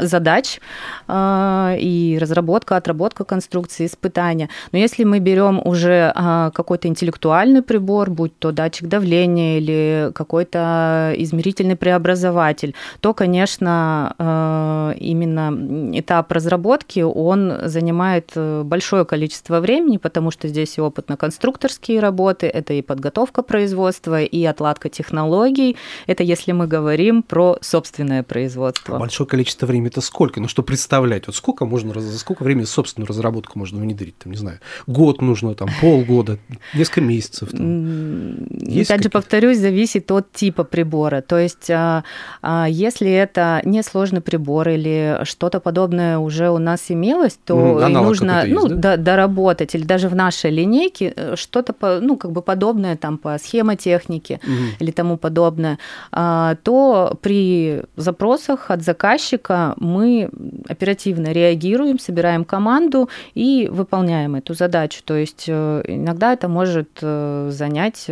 задач 0.01 0.61
и 1.09 2.19
разработка, 2.21 2.77
отработка 2.77 3.25
конструкции, 3.25 3.87
испытания. 3.87 4.49
Но 4.73 4.79
если 4.79 5.05
мы 5.05 5.19
берем 5.19 5.61
уже 5.65 6.13
а, 6.15 6.51
какой-то 6.51 6.89
интеллектуальный 6.89 7.63
прибор, 7.63 8.11
будь 8.11 8.39
то 8.39 8.53
датчик 8.53 8.89
давления 8.89 9.59
или 9.59 10.11
какой-то 10.15 11.15
измерительный 11.17 11.77
преобразователь, 11.77 12.75
то, 13.01 13.15
конечно, 13.15 14.15
а, 14.19 14.95
именно 15.17 15.99
этап 15.99 16.33
разработки, 16.33 17.01
он 17.01 17.53
занимает 17.65 18.33
э, 18.35 18.63
большое 18.65 19.05
количество 19.05 19.61
времени, 19.61 19.97
потому 19.97 20.31
что 20.31 20.49
здесь 20.49 20.79
и 20.79 20.81
опытно-конструкторские 20.81 22.01
работы, 22.01 22.47
это 22.47 22.75
и 22.75 22.83
подготовка 22.83 23.43
производства, 23.43 24.23
и 24.23 24.45
отладка 24.45 24.89
технологий. 24.89 25.77
Это 26.07 26.23
если 26.23 26.53
мы 26.53 26.67
говорим 26.67 27.23
про 27.23 27.59
собственное 27.61 28.23
производство. 28.23 28.99
Большое 28.99 29.29
количество 29.29 29.67
времени 29.67 29.89
это 29.89 30.01
сколько? 30.01 30.41
Ну, 30.41 30.49
что 30.49 30.63
представлять? 30.63 31.27
Вот 31.27 31.37
сколько 31.37 31.65
можно, 31.67 31.99
за 32.01 32.19
сколько 32.19 32.43
времени 32.43 32.65
собственную 32.65 33.09
разработку 33.09 33.59
можно 33.59 33.81
внедрить, 33.81 34.19
там, 34.19 34.33
не 34.33 34.39
знаю, 34.39 34.61
год 34.87 35.23
нужно, 35.23 35.55
там, 35.55 35.69
полгода, 35.81 36.39
несколько 36.75 37.01
месяцев. 37.01 37.51
Там. 37.51 38.47
Есть 38.51 38.91
Опять 38.91 39.05
же, 39.05 39.11
повторюсь, 39.11 39.59
зависит 39.59 40.11
от 40.11 40.33
типа 40.33 40.65
прибора. 40.65 41.23
То 41.23 41.39
есть, 41.39 41.71
а, 41.71 42.05
а, 42.43 42.67
если 42.69 43.11
это 43.11 43.61
несложный 43.65 44.21
прибор 44.21 44.69
или 44.69 44.96
что-то 45.25 45.61
подобное 45.61 46.19
уже 46.19 46.51
у 46.51 46.59
нас 46.59 46.91
имелось, 46.91 47.39
то 47.45 47.55
mm, 47.55 47.89
нужно 47.89 48.45
ну, 48.47 48.67
есть, 48.67 48.81
да? 48.81 48.97
доработать, 48.97 49.75
или 49.75 49.85
даже 49.85 50.09
в 50.09 50.15
нашей 50.15 50.51
линейке 50.51 51.13
э, 51.17 51.37
что-то, 51.37 51.75
ну, 52.01 52.17
как 52.17 52.33
бы 52.33 52.43
подобное 52.43 52.97
там 52.97 53.19
по 53.19 53.39
схемотехнике 53.39 54.41
mm. 54.43 54.81
или 54.81 54.91
тому 54.91 55.17
подобное, 55.17 55.79
а, 56.13 56.57
то 56.63 57.17
при 57.21 57.83
запросах 57.97 58.71
от 58.71 58.83
заказчика 58.83 59.75
мы 59.77 60.31
оперативно 60.69 61.33
реагируем, 61.33 61.99
собираем 61.99 62.45
команду 62.45 63.09
и 63.35 63.69
выполняем 63.71 64.35
эту 64.35 64.55
задачу. 64.55 65.01
То 65.05 65.15
есть 65.15 65.45
э, 65.49 65.83
иногда 65.87 66.33
это 66.33 66.49
может 66.49 66.99
э, 67.03 67.51
занять 67.53 68.07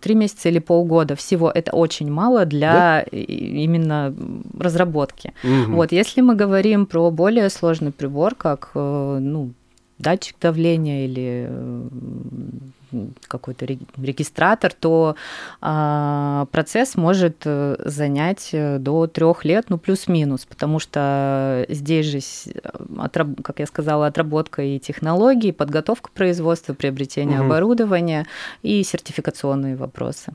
три 0.00 0.14
месяца 0.14 0.48
или 0.48 0.58
полгода. 0.58 1.16
Всего 1.16 1.50
это 1.50 1.72
очень 1.72 2.10
мало 2.10 2.44
для 2.44 2.72
да? 2.72 3.00
именно 3.10 4.14
разработки. 4.58 5.32
Угу. 5.42 5.76
Вот, 5.76 5.92
если 5.92 6.20
мы 6.20 6.29
говорим 6.34 6.86
про 6.86 7.10
более 7.10 7.48
сложный 7.50 7.92
прибор, 7.92 8.34
как 8.34 8.70
ну, 8.74 9.52
датчик 9.98 10.36
давления 10.40 11.04
или 11.04 11.50
какой-то 13.28 13.66
регистратор, 13.66 14.72
то 14.72 15.16
а, 15.60 16.46
процесс 16.50 16.96
может 16.96 17.42
э, 17.44 17.76
занять 17.84 18.50
э, 18.52 18.78
до 18.78 19.06
трех 19.06 19.44
лет, 19.44 19.66
ну 19.68 19.78
плюс-минус, 19.78 20.44
потому 20.44 20.78
что 20.78 21.66
здесь 21.68 22.06
же, 22.06 22.18
как 23.42 23.60
я 23.60 23.66
сказала, 23.66 24.06
отработка 24.08 24.62
и 24.62 24.78
технологий, 24.78 25.52
подготовка 25.52 26.10
производства, 26.12 26.74
приобретение 26.74 27.38
угу. 27.38 27.46
оборудования 27.46 28.26
и 28.62 28.82
сертификационные 28.82 29.76
вопросы. 29.76 30.32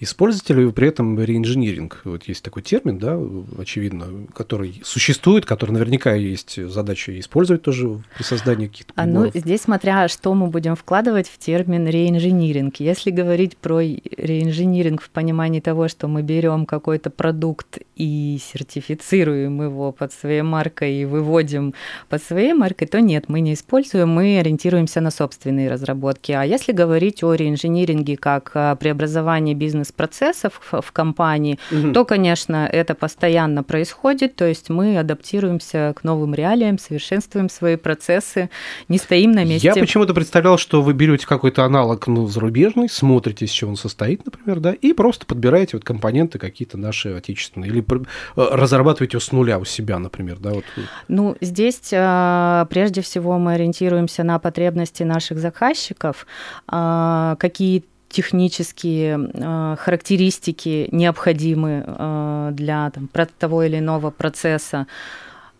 Вы 0.00 0.72
при 0.72 0.88
этом 0.88 1.18
реинжиниринг? 1.18 2.02
Вот 2.04 2.24
есть 2.24 2.44
такой 2.44 2.62
термин, 2.62 2.98
да, 2.98 3.18
очевидно, 3.58 4.06
который 4.34 4.80
существует, 4.84 5.44
который 5.44 5.72
наверняка 5.72 6.14
есть 6.14 6.62
задача 6.70 7.18
использовать 7.18 7.62
тоже 7.62 8.02
при 8.16 8.22
создании 8.22 8.68
каких-то 8.68 8.92
а, 8.96 9.06
Ну, 9.06 9.30
здесь 9.32 9.62
смотря, 9.62 10.06
что 10.08 10.34
мы 10.34 10.46
будем 10.48 10.76
вкладывать 10.76 11.28
в 11.28 11.38
термин 11.38 11.88
реинжиниринг. 11.88 12.76
Если 12.76 13.10
говорить 13.10 13.56
про 13.56 13.80
реинжиниринг 13.80 15.02
в 15.02 15.10
понимании 15.10 15.60
того, 15.60 15.88
что 15.88 16.06
мы 16.06 16.22
берем 16.22 16.66
какой-то 16.66 17.10
продукт 17.10 17.78
и 17.96 18.38
сертифицируем 18.40 19.62
его 19.62 19.90
под 19.92 20.12
своей 20.12 20.42
маркой 20.42 21.02
и 21.02 21.04
выводим 21.04 21.74
под 22.08 22.22
своей 22.22 22.52
маркой, 22.52 22.86
то 22.86 23.00
нет, 23.00 23.24
мы 23.28 23.40
не 23.40 23.54
используем, 23.54 24.10
мы 24.10 24.38
ориентируемся 24.38 25.00
на 25.00 25.10
собственные 25.10 25.70
разработки. 25.70 26.32
А 26.32 26.44
если 26.44 26.72
говорить 26.72 27.24
о 27.24 27.34
реинжиниринге 27.34 28.16
как 28.16 28.78
преобразовании 28.78 29.54
бизнеса 29.54 29.87
бизнес-процессов 29.88 30.60
в 30.70 30.92
компании, 30.92 31.58
угу. 31.70 31.92
то, 31.92 32.04
конечно, 32.04 32.68
это 32.70 32.94
постоянно 32.94 33.62
происходит, 33.62 34.36
то 34.36 34.46
есть 34.46 34.70
мы 34.70 34.98
адаптируемся 34.98 35.92
к 35.96 36.04
новым 36.04 36.34
реалиям, 36.34 36.78
совершенствуем 36.78 37.48
свои 37.48 37.76
процессы, 37.76 38.50
не 38.88 38.98
стоим 38.98 39.32
на 39.32 39.44
месте. 39.44 39.68
Я 39.68 39.74
почему-то 39.74 40.14
представлял, 40.14 40.58
что 40.58 40.82
вы 40.82 40.92
берете 40.92 41.26
какой-то 41.26 41.64
аналог 41.64 42.06
ну, 42.06 42.26
зарубежный, 42.26 42.88
смотрите, 42.88 43.44
из 43.44 43.50
чего 43.50 43.70
он 43.70 43.76
состоит, 43.76 44.24
например, 44.24 44.60
да, 44.60 44.72
и 44.72 44.92
просто 44.92 45.26
подбираете 45.26 45.76
вот 45.76 45.84
компоненты 45.84 46.38
какие-то 46.38 46.78
наши 46.78 47.10
отечественные, 47.10 47.70
или 47.70 47.80
э, 47.80 48.04
разрабатываете 48.36 49.20
с 49.20 49.32
нуля 49.32 49.58
у 49.58 49.64
себя, 49.64 49.98
например, 49.98 50.38
да, 50.38 50.50
вот. 50.50 50.64
Ну, 51.08 51.36
здесь 51.40 51.90
а, 51.92 52.66
прежде 52.70 53.00
всего 53.00 53.38
мы 53.38 53.54
ориентируемся 53.54 54.24
на 54.24 54.38
потребности 54.38 55.02
наших 55.02 55.38
заказчиков, 55.38 56.26
а, 56.66 57.36
какие 57.38 57.84
технические 58.08 59.30
э, 59.32 59.76
характеристики 59.78 60.88
необходимы 60.92 61.84
э, 61.86 62.50
для 62.52 62.90
там, 62.90 63.08
того 63.38 63.62
или 63.62 63.78
иного 63.78 64.10
процесса. 64.10 64.86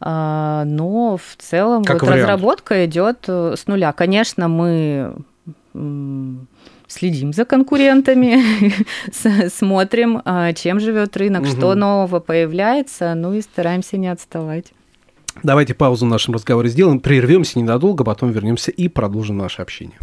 Э, 0.00 0.62
но 0.64 1.17
в 1.17 1.37
целом 1.37 1.83
вот 1.83 2.02
разработка 2.02 2.87
идет 2.87 3.25
э, 3.28 3.55
с 3.57 3.67
нуля. 3.67 3.93
Конечно, 3.93 4.49
мы 4.49 5.14
следим 6.88 7.33
за 7.33 7.45
конкурентами, 7.45 8.43
смотрим, 9.49 10.23
э, 10.25 10.55
чем 10.55 10.81
живет 10.81 11.17
рынок, 11.17 11.43
угу. 11.43 11.50
что 11.50 11.75
нового 11.75 12.21
появляется, 12.21 13.14
ну 13.14 13.35
и 13.35 13.43
стараемся 13.43 13.97
не 13.99 14.09
отставать. 14.09 14.73
Давайте 15.43 15.75
паузу 15.75 16.07
в 16.07 16.09
нашем 16.09 16.35
разговоре 16.35 16.69
сделаем, 16.69 16.99
прервемся 16.99 17.59
ненадолго, 17.59 18.02
потом 18.02 18.33
вернемся 18.33 18.71
и 18.73 18.88
продолжим 18.88 19.38
наше 19.38 19.62
общение. 19.62 19.97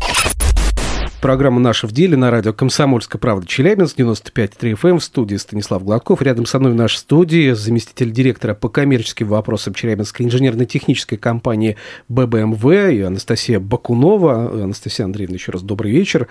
Программа 1.26 1.60
«Наша 1.60 1.88
в 1.88 1.92
деле» 1.92 2.16
на 2.16 2.30
радио 2.30 2.54
«Комсомольская 2.54 3.20
правда» 3.20 3.48
Челябинск, 3.48 3.98
95,3 3.98 4.74
FM, 4.74 4.90
эм, 4.90 5.00
в 5.00 5.04
студии 5.04 5.38
Станислав 5.38 5.84
Гладков. 5.84 6.22
Рядом 6.22 6.46
со 6.46 6.60
мной 6.60 6.74
в 6.74 6.76
нашей 6.76 6.98
студии 6.98 7.54
заместитель 7.54 8.12
директора 8.12 8.54
по 8.54 8.70
коммерческим 8.70 9.30
вопросам 9.30 9.74
Челябинской 9.74 10.28
инженерно-технической 10.28 11.18
компании 11.18 11.78
ББМВ 12.10 12.64
и 12.92 13.02
Анастасия 13.02 13.60
Бакунова. 13.60 14.66
Анастасия 14.66 15.04
Андреевна, 15.04 15.34
еще 15.34 15.52
раз 15.52 15.64
добрый 15.64 15.92
вечер. 15.92 16.28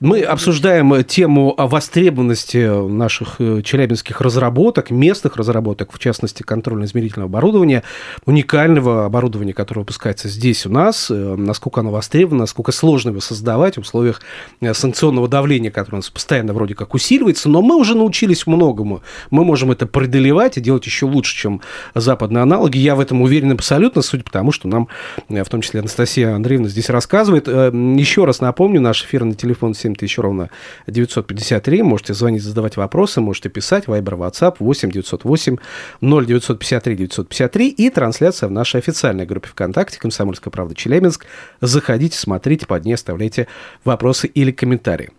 Мы 0.00 0.22
обсуждаем 0.22 1.04
тему 1.04 1.54
о 1.58 1.66
востребованности 1.66 2.88
наших 2.88 3.36
э, 3.40 3.60
челябинских 3.62 4.22
разработок, 4.22 4.90
местных 4.90 5.36
разработок, 5.36 5.92
в 5.92 5.98
частности, 5.98 6.42
контрольно-измерительного 6.42 7.28
оборудования, 7.28 7.82
уникального 8.24 9.04
оборудования, 9.04 9.52
которое 9.52 9.82
выпускается 9.82 10.30
здесь 10.30 10.64
у 10.64 10.70
нас, 10.70 11.10
э, 11.10 11.34
насколько 11.36 11.80
оно 11.80 11.90
востребовано, 11.90 12.44
насколько 12.44 12.72
сложно 12.72 13.10
его 13.10 13.20
создавать 13.20 13.76
в 13.76 13.80
условиях 13.80 14.22
санкционного 14.72 15.28
давления, 15.28 15.70
которое 15.70 15.96
у 15.96 15.98
нас 15.98 16.10
постоянно 16.10 16.52
вроде 16.52 16.74
как 16.74 16.94
усиливается, 16.94 17.48
но 17.48 17.62
мы 17.62 17.76
уже 17.76 17.94
научились 17.94 18.46
многому. 18.46 19.02
Мы 19.30 19.44
можем 19.44 19.70
это 19.70 19.86
преодолевать 19.86 20.58
и 20.58 20.60
делать 20.60 20.86
еще 20.86 21.06
лучше, 21.06 21.36
чем 21.36 21.60
западные 21.94 22.42
аналоги. 22.42 22.78
Я 22.78 22.94
в 22.94 23.00
этом 23.00 23.22
уверен 23.22 23.52
абсолютно, 23.52 24.02
судя 24.02 24.24
по 24.24 24.30
тому, 24.30 24.52
что 24.52 24.68
нам, 24.68 24.88
э, 25.28 25.42
в 25.42 25.48
том 25.48 25.60
числе 25.60 25.80
Анастасия 25.80 26.34
Андреевна 26.34 26.68
здесь 26.68 26.90
рассказывает. 26.90 27.48
Э, 27.48 27.70
еще 27.96 28.24
раз 28.24 28.40
напомню, 28.40 28.80
наш 28.80 29.04
эфирный 29.04 29.34
телефон 29.34 29.74
7000 29.74 30.18
ровно 30.18 30.50
953. 30.86 31.82
Можете 31.82 32.14
звонить, 32.14 32.42
задавать 32.42 32.76
вопросы, 32.76 33.20
можете 33.20 33.48
писать. 33.48 33.86
Вайбер, 33.86 34.14
WhatsApp 34.14 34.56
8 34.58 34.90
908 34.90 35.56
0953 36.00 36.96
953 36.96 37.68
и 37.68 37.90
трансляция 37.90 38.48
в 38.48 38.52
нашей 38.52 38.80
официальной 38.80 39.26
группе 39.26 39.48
ВКонтакте 39.48 39.98
«Комсомольская 39.98 40.50
правда 40.50 40.74
Челябинск». 40.74 41.26
Заходите, 41.60 42.18
смотрите, 42.18 42.66
под 42.66 42.84
ней 42.84 42.94
оставляйте 42.94 43.46
вопросы 43.84 44.19
вопросы 44.20 44.26
или 44.26 44.52
комментарии. 44.52 45.10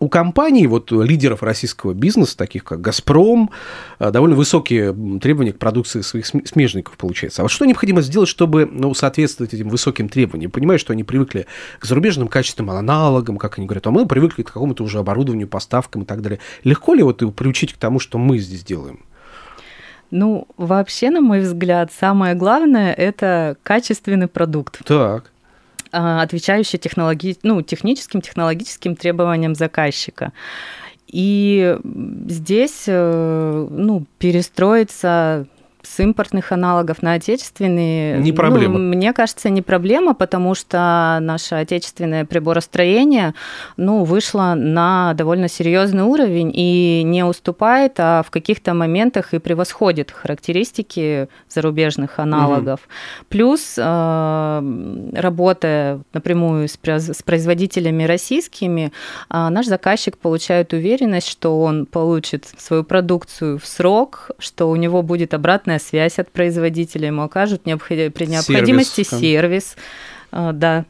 у 0.00 0.08
компаний, 0.08 0.68
вот 0.68 0.92
лидеров 0.92 1.42
российского 1.42 1.92
бизнеса, 1.92 2.36
таких 2.36 2.62
как 2.62 2.80
«Газпром», 2.80 3.50
э, 3.98 4.12
довольно 4.12 4.36
высокие 4.36 4.92
требования 5.20 5.52
к 5.52 5.58
продукции 5.58 6.02
своих 6.02 6.26
смежников 6.26 6.96
получается. 6.96 7.42
А 7.42 7.44
вот 7.44 7.50
что 7.50 7.64
необходимо 7.64 8.00
сделать, 8.02 8.28
чтобы 8.28 8.68
ну, 8.70 8.94
соответствовать 8.94 9.54
этим 9.54 9.68
высоким 9.68 10.08
требованиям? 10.08 10.52
Понимаю, 10.52 10.78
что 10.78 10.92
они 10.92 11.02
привыкли 11.02 11.46
к 11.80 11.84
зарубежным 11.84 12.28
качественным 12.28 12.70
аналогам, 12.70 13.38
как 13.38 13.58
они 13.58 13.66
говорят, 13.66 13.86
а 13.88 13.90
мы 13.90 14.06
привыкли 14.06 14.44
к 14.44 14.52
какому-то 14.52 14.84
уже 14.84 14.98
оборудованию, 14.98 15.48
поставкам 15.48 16.02
и 16.02 16.04
так 16.04 16.22
далее. 16.22 16.38
Легко 16.62 16.94
ли 16.94 17.02
вот 17.02 17.18
приучить 17.34 17.72
к 17.72 17.76
тому, 17.76 17.98
что 17.98 18.18
мы 18.18 18.38
здесь 18.38 18.62
делаем? 18.62 19.00
Ну, 20.12 20.46
вообще, 20.56 21.10
на 21.10 21.20
мой 21.20 21.40
взгляд, 21.40 21.90
самое 21.92 22.36
главное– 22.36 22.92
это 22.98 23.56
качественный 23.64 24.28
продукт. 24.28 24.78
Так. 24.84 25.32
А, 25.92 26.22
отвечающий 26.22 26.78
технологи... 26.78 27.36
ну, 27.42 27.62
техническим, 27.62 28.20
технологическим 28.20 28.96
требованиям 28.96 29.54
заказчика. 29.54 30.32
И 31.06 31.78
здесь 32.28 32.84
ну, 32.86 34.04
перестроиться 34.18 35.46
с 35.82 36.00
импортных 36.00 36.52
аналогов 36.52 37.02
на 37.02 37.14
отечественные. 37.14 38.18
Не 38.18 38.32
проблема. 38.32 38.78
Ну, 38.78 38.96
мне 38.96 39.12
кажется, 39.12 39.48
не 39.48 39.62
проблема, 39.62 40.14
потому 40.14 40.54
что 40.54 41.18
наше 41.20 41.54
отечественное 41.54 42.24
приборостроение 42.24 43.34
ну, 43.76 44.04
вышло 44.04 44.54
на 44.56 45.14
довольно 45.14 45.48
серьезный 45.48 46.02
уровень 46.02 46.52
и 46.54 47.02
не 47.04 47.24
уступает, 47.24 47.94
а 47.98 48.22
в 48.22 48.30
каких-то 48.30 48.74
моментах 48.74 49.34
и 49.34 49.38
превосходит 49.38 50.10
характеристики 50.10 51.28
зарубежных 51.48 52.18
аналогов. 52.18 52.80
Угу. 52.80 53.26
Плюс, 53.28 53.74
э, 53.78 55.10
работая 55.14 56.00
напрямую 56.12 56.68
с 56.68 56.76
производителями 56.76 58.04
российскими, 58.04 58.92
э, 59.30 59.48
наш 59.48 59.66
заказчик 59.66 60.18
получает 60.18 60.72
уверенность, 60.72 61.28
что 61.28 61.60
он 61.60 61.86
получит 61.86 62.46
свою 62.58 62.84
продукцию 62.84 63.58
в 63.58 63.66
срок, 63.66 64.30
что 64.38 64.70
у 64.70 64.76
него 64.76 65.02
будет 65.02 65.34
обратная 65.34 65.67
обратная 65.68 65.78
связь 65.78 66.18
от 66.18 66.30
производителя, 66.30 67.08
ему 67.08 67.22
окажут 67.22 67.66
необход... 67.66 67.88
при 68.14 68.26
необходимости 68.26 69.02
сервис, 69.02 69.20
сервис. 69.20 69.76
А, 70.30 70.52
да. 70.52 70.84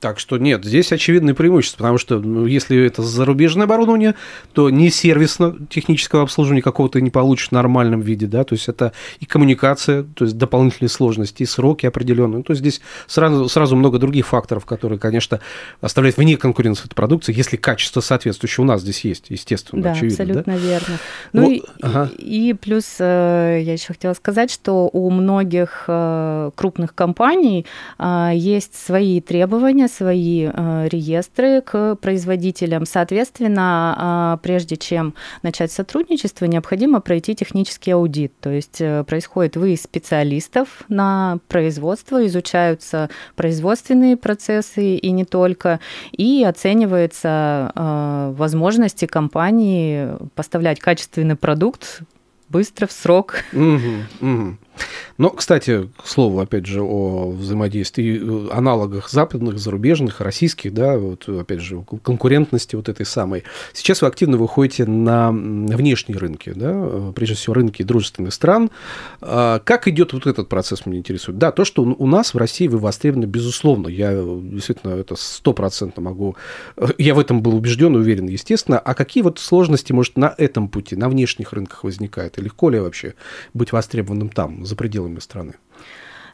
Так 0.00 0.18
что 0.18 0.38
нет, 0.38 0.64
здесь 0.64 0.92
очевидное 0.92 1.34
преимущество, 1.34 1.78
потому 1.78 1.98
что 1.98 2.18
ну, 2.20 2.46
если 2.46 2.86
это 2.86 3.02
зарубежное 3.02 3.64
оборудование, 3.64 4.14
то 4.54 4.70
не 4.70 4.88
сервисно-технического 4.90 6.22
обслуживания 6.22 6.62
какого-то 6.62 7.02
не 7.02 7.10
получишь 7.10 7.48
в 7.48 7.52
нормальном 7.52 8.00
виде, 8.00 8.26
да, 8.26 8.44
то 8.44 8.54
есть 8.54 8.66
это 8.68 8.92
и 9.18 9.26
коммуникация, 9.26 10.04
то 10.14 10.24
есть 10.24 10.38
дополнительные 10.38 10.88
сложности, 10.88 11.42
и 11.42 11.46
сроки 11.46 11.84
определенные. 11.84 12.42
То 12.42 12.52
есть 12.52 12.60
здесь 12.60 12.80
сразу, 13.06 13.46
сразу 13.50 13.76
много 13.76 13.98
других 13.98 14.26
факторов, 14.26 14.64
которые, 14.64 14.98
конечно, 14.98 15.40
оставляют 15.82 16.16
вне 16.16 16.38
конкуренции 16.38 16.86
эту 16.86 16.94
продукцию, 16.94 17.36
если 17.36 17.58
качество 17.58 18.00
соответствующее 18.00 18.64
у 18.64 18.66
нас 18.66 18.80
здесь 18.80 19.04
есть, 19.04 19.26
естественно, 19.28 19.82
да, 19.82 19.92
очевидно. 19.92 20.24
Абсолютно 20.24 20.52
да? 20.54 20.58
верно. 20.58 20.98
Ну, 21.34 21.42
ну 21.42 21.50
и, 21.50 21.62
ага. 21.82 22.10
и 22.16 22.54
плюс 22.54 22.96
э, 23.00 23.60
я 23.62 23.74
еще 23.74 23.88
хотела 23.88 24.14
сказать, 24.14 24.50
что 24.50 24.88
у 24.90 25.10
многих 25.10 25.84
э, 25.88 26.50
крупных 26.54 26.94
компаний 26.94 27.66
э, 27.98 28.30
есть 28.32 28.74
свои 28.74 29.20
требования, 29.20 29.89
свои 29.90 30.48
э, 30.52 30.88
реестры 30.88 31.60
к 31.60 31.96
производителям. 31.96 32.86
Соответственно, 32.86 33.94
а, 33.98 34.36
прежде 34.38 34.76
чем 34.76 35.14
начать 35.42 35.72
сотрудничество, 35.72 36.46
необходимо 36.46 37.00
пройти 37.00 37.34
технический 37.34 37.90
аудит. 37.90 38.32
То 38.40 38.50
есть 38.50 38.80
э, 38.80 39.04
происходит 39.04 39.56
выезд 39.56 39.84
специалистов 39.84 40.84
на 40.88 41.38
производство, 41.48 42.26
изучаются 42.26 43.10
производственные 43.36 44.16
процессы 44.16 44.96
и 44.96 45.10
не 45.10 45.24
только, 45.24 45.80
и 46.12 46.44
оценивается 46.44 47.72
э, 47.74 48.34
возможности 48.36 49.06
компании 49.06 50.10
поставлять 50.34 50.80
качественный 50.80 51.36
продукт 51.36 52.02
быстро, 52.50 52.86
в 52.86 52.92
срок. 52.92 53.44
Угу, 53.52 54.28
угу. 54.28 54.56
Но, 55.18 55.30
кстати, 55.30 55.88
к 56.02 56.06
слову, 56.06 56.40
опять 56.40 56.66
же, 56.66 56.82
о 56.82 57.30
взаимодействии, 57.30 58.48
э, 58.48 58.52
аналогах 58.52 59.10
западных, 59.10 59.58
зарубежных, 59.58 60.20
российских, 60.20 60.72
да, 60.72 60.98
вот, 60.98 61.28
опять 61.28 61.60
же, 61.60 61.84
конкурентности 62.02 62.76
вот 62.76 62.88
этой 62.88 63.06
самой. 63.06 63.44
Сейчас 63.72 64.02
вы 64.02 64.08
активно 64.08 64.36
выходите 64.36 64.86
на 64.86 65.30
внешние 65.30 66.18
рынки, 66.18 66.52
да, 66.54 66.72
э, 66.72 67.12
прежде 67.14 67.34
всего 67.34 67.54
рынки 67.54 67.82
дружественных 67.82 68.32
стран. 68.32 68.70
А 69.20 69.58
как 69.58 69.88
идет 69.88 70.12
вот 70.12 70.26
этот 70.26 70.48
процесс, 70.48 70.86
меня 70.86 70.98
интересует? 70.98 71.38
Да, 71.38 71.52
то, 71.52 71.64
что 71.64 71.82
у 71.82 72.06
нас 72.06 72.34
в 72.34 72.38
России 72.38 72.68
вы 72.68 72.78
востребованы, 72.78 73.26
безусловно, 73.26 73.88
я 73.88 74.12
действительно 74.12 74.92
это 74.92 75.16
стопроцентно 75.16 76.02
могу, 76.02 76.36
э, 76.76 76.86
я 76.98 77.14
в 77.14 77.18
этом 77.18 77.42
был 77.42 77.54
убежден 77.54 77.94
уверен, 77.94 78.26
естественно. 78.26 78.78
А 78.78 78.94
какие 78.94 79.22
вот 79.22 79.38
сложности, 79.38 79.92
может, 79.92 80.16
на 80.16 80.34
этом 80.38 80.68
пути, 80.68 80.96
на 80.96 81.08
внешних 81.08 81.52
рынках 81.52 81.84
возникают? 81.84 82.38
И 82.38 82.42
легко 82.42 82.70
ли 82.70 82.78
вообще 82.78 83.14
быть 83.54 83.72
востребованным 83.72 84.30
там, 84.30 84.64
за 84.70 84.76
пределами 84.76 85.20
страны? 85.20 85.54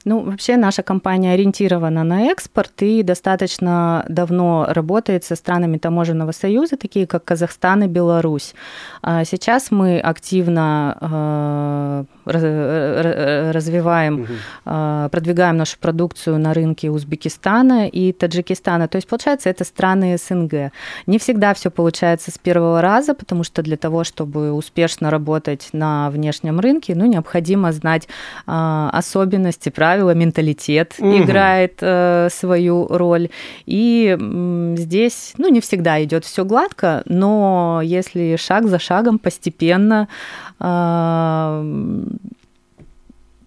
Ну, 0.07 0.21
вообще 0.21 0.57
наша 0.57 0.85
компания 0.85 1.33
ориентирована 1.33 2.05
на 2.05 2.27
экспорт 2.31 2.81
и 2.83 3.03
достаточно 3.03 4.05
давно 4.09 4.67
работает 4.69 5.25
со 5.25 5.35
странами 5.35 5.79
таможенного 5.79 6.31
союза, 6.31 6.77
такие 6.77 7.09
как 7.09 7.25
Казахстан 7.25 7.83
и 7.83 7.87
Беларусь. 7.89 8.55
А 9.03 9.25
сейчас 9.25 9.73
мы 9.73 9.99
активно 9.99 10.97
э, 11.01 12.05
развиваем, 13.53 14.21
угу. 14.21 15.11
продвигаем 15.11 15.57
нашу 15.57 15.77
продукцию 15.81 16.39
на 16.39 16.55
рынке 16.55 16.89
Узбекистана 16.89 17.89
и 17.89 18.13
Таджикистана. 18.13 18.87
То 18.87 18.97
есть, 18.97 19.09
получается, 19.09 19.51
это 19.51 19.65
страны 19.65 20.17
СНГ. 20.19 20.71
Не 21.07 21.19
всегда 21.19 21.53
все 21.53 21.69
получается 21.71 22.31
с 22.31 22.39
первого 22.39 22.81
раза, 22.81 23.15
потому 23.15 23.43
что 23.43 23.61
для 23.63 23.77
того, 23.77 24.05
чтобы 24.05 24.53
успешно 24.53 25.11
работать 25.11 25.71
на 25.73 26.11
внешнем 26.11 26.61
рынке, 26.61 26.95
ну, 26.95 27.07
необходимо 27.07 27.73
знать 27.73 28.07
а, 28.47 28.91
особенности, 28.93 29.69
правила, 29.69 29.96
менталитет 30.15 30.95
угу. 30.99 31.19
играет 31.19 31.79
э, 31.81 32.29
свою 32.31 32.87
роль. 32.89 33.29
И 33.67 34.17
здесь, 34.77 35.35
ну, 35.39 35.49
не 35.49 35.61
всегда 35.61 36.03
идет 36.03 36.25
все 36.25 36.45
гладко, 36.45 37.03
но 37.07 37.81
если 37.83 38.37
шаг 38.37 38.67
за 38.67 38.79
шагом 38.79 39.19
постепенно 39.19 40.09
а, 40.59 41.65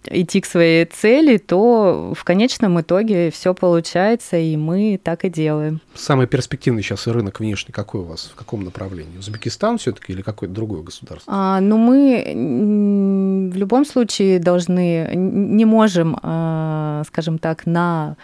идти 0.06 0.40
к 0.40 0.46
своей 0.46 0.84
цели, 0.84 1.36
то 1.36 2.12
в 2.16 2.24
конечном 2.24 2.80
итоге 2.80 3.30
все 3.30 3.54
получается, 3.54 4.36
и 4.36 4.56
мы 4.56 4.98
так 5.02 5.24
и 5.24 5.28
делаем. 5.28 5.80
Самый 5.94 6.26
перспективный 6.26 6.82
сейчас 6.82 7.06
рынок 7.06 7.40
внешний 7.40 7.72
какой 7.72 8.00
у 8.00 8.04
вас? 8.04 8.30
В 8.32 8.38
каком 8.38 8.64
направлении? 8.64 9.18
Узбекистан 9.18 9.78
все-таки 9.78 10.12
или 10.12 10.22
какое-то 10.22 10.54
другое 10.54 10.82
государство? 10.82 11.32
А, 11.34 11.60
ну, 11.60 11.76
мы 11.76 13.50
в 13.52 13.56
любом 13.56 13.84
случае 13.84 14.38
должны, 14.38 15.10
не 15.14 15.64
можем, 15.64 16.18
а, 16.22 17.02
скажем 17.06 17.38
так, 17.38 17.66
на 17.66 18.16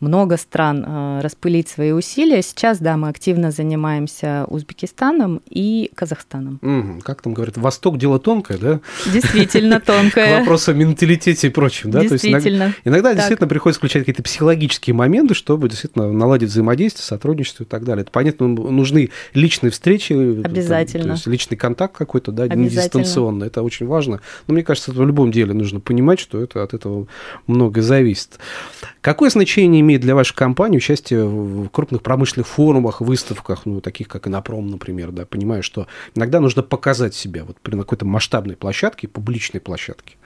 много 0.00 0.36
стран 0.36 0.84
э, 0.86 1.20
распылить 1.22 1.68
свои 1.68 1.92
усилия. 1.92 2.42
Сейчас, 2.42 2.78
да, 2.78 2.96
мы 2.96 3.08
активно 3.08 3.50
занимаемся 3.50 4.44
Узбекистаном 4.48 5.40
и 5.48 5.90
Казахстаном. 5.94 6.58
Угу. 6.62 7.00
Как 7.02 7.22
там 7.22 7.34
говорят, 7.34 7.56
Восток 7.56 7.98
дело 7.98 8.18
тонкое, 8.18 8.58
да? 8.58 8.80
Действительно 9.12 9.80
тонкое. 9.84 10.36
К 10.36 10.38
вопросу 10.40 10.70
о 10.70 10.74
менталитете 10.74 11.48
и 11.48 11.50
прочем, 11.50 11.90
да? 11.90 12.02
Действительно. 12.02 12.64
иногда, 12.64 12.74
иногда 12.84 13.14
действительно 13.14 13.48
приходится 13.48 13.78
включать 13.78 14.02
какие-то 14.02 14.22
психологические 14.22 14.94
моменты, 14.94 15.34
чтобы 15.34 15.68
действительно 15.68 16.12
наладить 16.12 16.50
взаимодействие, 16.50 17.04
сотрудничество 17.04 17.64
и 17.64 17.66
так 17.66 17.84
далее. 17.84 18.02
Это 18.02 18.12
понятно, 18.12 18.46
нужны 18.48 19.10
личные 19.34 19.70
встречи. 19.70 20.12
Обязательно. 20.12 21.04
Там, 21.04 21.08
то 21.10 21.14
есть 21.14 21.26
личный 21.26 21.56
контакт 21.56 21.96
какой-то, 21.96 22.32
да, 22.32 22.46
не 22.48 22.68
дистанционно. 22.68 23.44
Это 23.44 23.62
очень 23.62 23.86
важно. 23.86 24.20
Но 24.46 24.54
мне 24.54 24.62
кажется, 24.62 24.92
в 24.92 25.04
любом 25.04 25.32
деле 25.32 25.54
нужно 25.54 25.80
понимать, 25.80 26.20
что 26.20 26.40
это 26.40 26.62
от 26.62 26.74
этого 26.74 27.06
многое 27.46 27.82
зависит. 27.82 28.38
Какое 29.00 29.30
значение 29.30 29.82
имеет 29.88 30.02
для 30.02 30.14
вашей 30.14 30.34
компании 30.34 30.76
участие 30.76 31.24
в 31.24 31.68
крупных 31.70 32.02
промышленных 32.02 32.46
форумах, 32.46 33.00
выставках, 33.00 33.64
ну, 33.64 33.80
таких 33.80 34.06
как 34.06 34.28
Инопром, 34.28 34.68
например, 34.68 35.10
да, 35.10 35.24
понимаю, 35.24 35.62
что 35.62 35.86
иногда 36.14 36.40
нужно 36.40 36.62
показать 36.62 37.14
себя 37.14 37.44
вот 37.44 37.56
при 37.60 37.76
какой-то 37.76 38.04
масштабной 38.04 38.56
площадке, 38.56 39.08
публичной 39.08 39.60
площадке? 39.60 40.16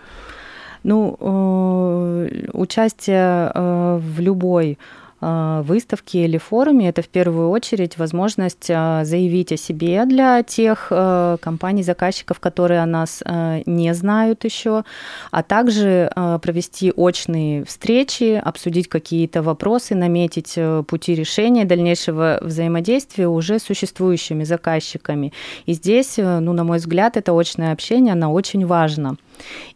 Ну, 0.82 1.16
э, 1.20 2.48
участие 2.52 3.52
э, 3.54 4.00
в 4.02 4.20
любой 4.20 4.78
а, 5.24 5.62
выставки 5.62 6.16
или 6.16 6.36
форуме, 6.36 6.88
это 6.88 7.00
в 7.00 7.08
первую 7.08 7.50
очередь 7.50 7.96
возможность 7.96 8.68
а, 8.68 9.04
заявить 9.04 9.52
о 9.52 9.56
себе 9.56 10.04
для 10.04 10.42
тех 10.42 10.88
а, 10.90 11.36
компаний-заказчиков, 11.36 12.40
которые 12.40 12.80
о 12.80 12.86
нас 12.86 13.22
не 13.66 13.94
знают 13.94 14.44
еще, 14.44 14.84
а 15.30 15.42
также 15.42 16.10
провести 16.42 16.92
очные 16.94 17.64
встречи, 17.64 18.40
обсудить 18.42 18.88
какие-то 18.88 19.42
вопросы, 19.42 19.94
наметить 19.94 20.54
э, 20.56 20.82
пути 20.86 21.14
решения 21.14 21.64
дальнейшего 21.64 22.38
взаимодействия 22.42 23.28
уже 23.28 23.58
существующими 23.58 24.44
заказчиками. 24.44 25.32
И 25.66 25.74
здесь, 25.74 26.18
э, 26.18 26.40
ну, 26.40 26.52
на 26.52 26.64
мой 26.64 26.78
взгляд, 26.78 27.16
это 27.16 27.38
очное 27.38 27.72
общение, 27.72 28.12
оно 28.12 28.32
очень 28.32 28.66
важно. 28.66 29.16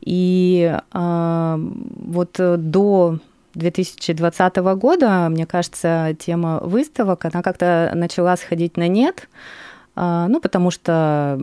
И 0.00 0.76
вот 0.92 2.36
до 2.36 3.18
2020 3.56 4.56
года, 4.56 5.28
мне 5.30 5.46
кажется, 5.46 6.14
тема 6.18 6.60
выставок, 6.62 7.24
она 7.24 7.42
как-то 7.42 7.90
начала 7.94 8.36
сходить 8.36 8.76
на 8.76 8.86
нет, 8.86 9.28
ну, 9.96 10.40
потому 10.40 10.70
что 10.70 11.38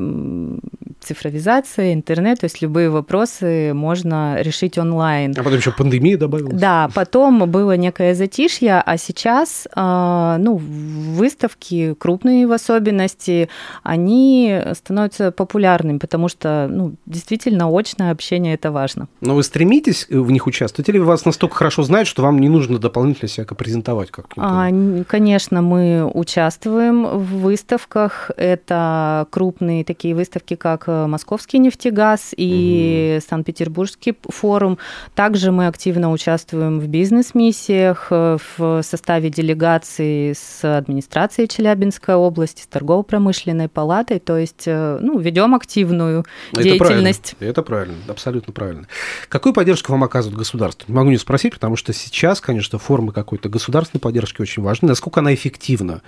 цифровизация, 1.03 1.93
интернет, 1.93 2.39
то 2.39 2.45
есть 2.45 2.61
любые 2.61 2.89
вопросы 2.89 3.73
можно 3.73 4.41
решить 4.41 4.77
онлайн. 4.77 5.33
А 5.37 5.43
потом 5.43 5.57
еще 5.57 5.71
пандемия 5.71 6.17
добавилась. 6.17 6.59
Да, 6.59 6.89
потом 6.93 7.49
было 7.49 7.75
некое 7.75 8.15
затишье, 8.15 8.81
а 8.85 8.97
сейчас, 8.97 9.67
а, 9.75 10.37
ну, 10.39 10.55
выставки 10.55 11.93
крупные 11.95 12.47
в 12.47 12.51
особенности, 12.51 13.49
они 13.83 14.61
становятся 14.73 15.31
популярными, 15.31 15.97
потому 15.97 16.29
что, 16.29 16.67
ну, 16.69 16.95
действительно, 17.05 17.69
очное 17.69 18.11
общение– 18.11 18.53
это 18.55 18.71
важно. 18.71 19.07
Но 19.21 19.35
вы 19.35 19.43
стремитесь 19.43 20.07
в 20.09 20.31
них 20.31 20.47
участвовать, 20.47 20.89
или 20.89 20.97
вас 20.97 21.25
настолько 21.25 21.55
хорошо 21.55 21.83
знают, 21.83 22.07
что 22.07 22.21
вам 22.21 22.39
не 22.39 22.49
нужно 22.49 22.79
дополнительно 22.79 23.29
себя 23.29 23.45
презентовать 23.45 24.11
как 24.11 24.27
а, 24.37 24.69
Конечно, 25.07 25.61
мы 25.61 26.09
участвуем 26.11 27.05
в 27.05 27.41
выставках. 27.41 28.31
Это 28.43 29.25
крупные 29.29 29.85
такие 29.85 30.13
выставки, 30.13 30.55
как 30.55 30.83
э, 30.87 31.07
Московский 31.07 31.59
нефтегаз 31.59 32.33
и 32.35 33.15
угу. 33.15 33.25
Санкт-Петербургский 33.29 34.17
форум. 34.27 34.79
Также 35.15 35.53
мы 35.53 35.67
активно 35.67 36.11
участвуем 36.11 36.81
в 36.81 36.87
бизнес-миссиях 36.87 38.07
э, 38.09 38.37
в 38.57 38.81
составе 38.83 39.29
делегации 39.29 40.33
с 40.33 40.77
администрацией 40.77 41.47
Челябинской 41.47 42.15
области, 42.15 42.63
с 42.63 42.67
торгово-промышленной 42.67 43.69
палатой. 43.69 44.19
То 44.19 44.37
есть, 44.37 44.63
э, 44.65 44.97
ну, 44.99 45.19
ведем 45.19 45.55
активную 45.55 46.25
Это 46.51 46.63
деятельность. 46.63 47.37
Правильно. 47.37 47.49
Это 47.49 47.61
правильно, 47.61 47.95
абсолютно 48.09 48.51
правильно. 48.51 48.87
Какую 49.29 49.53
поддержку 49.53 49.93
вам 49.93 50.03
оказывает 50.03 50.37
государство? 50.37 50.91
Не 50.91 50.95
могу 50.97 51.11
не 51.11 51.17
спросить, 51.17 51.53
потому 51.53 51.77
что 51.77 51.93
сейчас, 51.93 52.41
конечно, 52.41 52.77
формы 52.77 53.13
какой-то 53.13 53.47
государственной 53.47 54.01
поддержки 54.01 54.41
очень 54.41 54.63
важны. 54.63 54.89
Насколько 54.89 55.21
она 55.21 55.33
эффективна? 55.33 56.01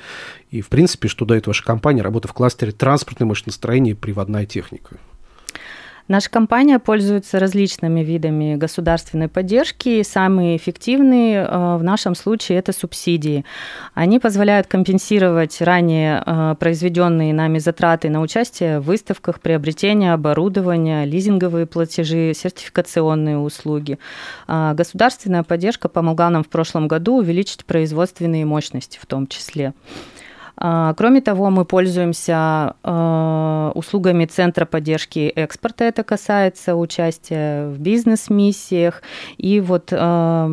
И, 0.51 0.59
в 0.59 0.67
принципе, 0.67 1.07
что 1.07 1.23
дает 1.23 1.47
ваша 1.47 1.63
компания, 1.63 2.01
работа 2.01 2.24
в 2.27 2.33
кластере 2.33 2.71
транспортное 2.71 3.27
машиностроение 3.27 3.93
и 3.93 3.97
приводная 3.97 4.45
техника? 4.45 4.97
Наша 6.07 6.29
компания 6.29 6.77
пользуется 6.77 7.39
различными 7.39 8.01
видами 8.01 8.55
государственной 8.55 9.27
поддержки. 9.27 10.03
Самые 10.03 10.55
эффективные 10.55 11.37
э, 11.39 11.77
в 11.77 11.83
нашем 11.83 12.13
случае 12.13 12.59
это 12.59 12.73
субсидии. 12.73 13.43
Они 13.95 14.19
позволяют 14.19 14.67
компенсировать 14.67 15.59
ранее 15.61 16.21
э, 16.23 16.55
произведенные 16.59 17.33
нами 17.33 17.57
затраты 17.57 18.09
на 18.09 18.21
участие 18.21 18.79
в 18.79 18.83
выставках, 18.83 19.39
приобретение 19.41 20.13
оборудования, 20.13 21.05
лизинговые 21.05 21.65
платежи, 21.65 22.33
сертификационные 22.35 23.39
услуги. 23.39 23.97
А 24.45 24.75
государственная 24.75 25.41
поддержка 25.41 25.89
помогла 25.89 26.29
нам 26.29 26.43
в 26.43 26.49
прошлом 26.49 26.87
году 26.87 27.17
увеличить 27.17 27.65
производственные 27.65 28.45
мощности 28.45 28.99
в 29.01 29.07
том 29.07 29.25
числе. 29.25 29.73
А, 30.57 30.93
кроме 30.93 31.21
того, 31.21 31.49
мы 31.49 31.65
пользуемся 31.65 32.75
а, 32.83 33.71
услугами 33.75 34.25
Центра 34.25 34.65
поддержки 34.65 35.27
экспорта. 35.35 35.83
Это 35.83 36.03
касается 36.03 36.75
участия 36.75 37.67
в 37.67 37.79
бизнес-миссиях. 37.79 39.01
И 39.37 39.59
вот 39.59 39.91
а, 39.91 40.49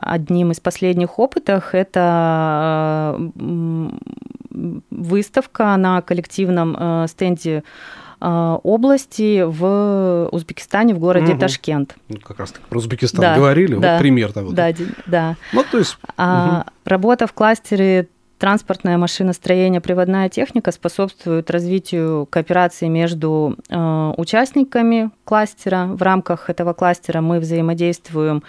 одним 0.00 0.52
из 0.52 0.60
последних 0.60 1.18
опытов 1.18 1.74
это 1.74 3.18
выставка 4.90 5.76
на 5.76 6.00
коллективном 6.02 7.06
стенде 7.08 7.62
области 8.18 9.42
в 9.42 10.30
Узбекистане, 10.32 10.94
в 10.94 10.98
городе 10.98 11.32
угу. 11.32 11.40
Ташкент. 11.40 11.96
Ну, 12.08 12.16
как 12.18 12.38
раз 12.38 12.54
про 12.70 12.78
Узбекистан 12.78 13.20
да, 13.20 13.36
говорили, 13.36 13.74
да, 13.74 13.92
вот 13.92 14.00
пример 14.00 14.32
того. 14.32 14.52
Да, 14.52 14.72
да. 14.72 14.84
да. 15.06 15.36
Ну, 15.52 15.62
то 15.70 15.78
есть... 15.78 15.98
угу. 16.16 16.64
Работа 16.86 17.26
в 17.26 17.34
кластере 17.34 18.08
Транспортное 18.38 18.98
машиностроение, 18.98 19.80
приводная 19.80 20.28
техника 20.28 20.70
способствуют 20.70 21.50
развитию 21.50 22.26
кооперации 22.26 22.86
между 22.86 23.56
э, 23.70 24.12
участниками 24.18 25.10
кластера. 25.24 25.86
В 25.86 26.02
рамках 26.02 26.50
этого 26.50 26.74
кластера 26.74 27.22
мы 27.22 27.40
взаимодействуем 27.40 28.42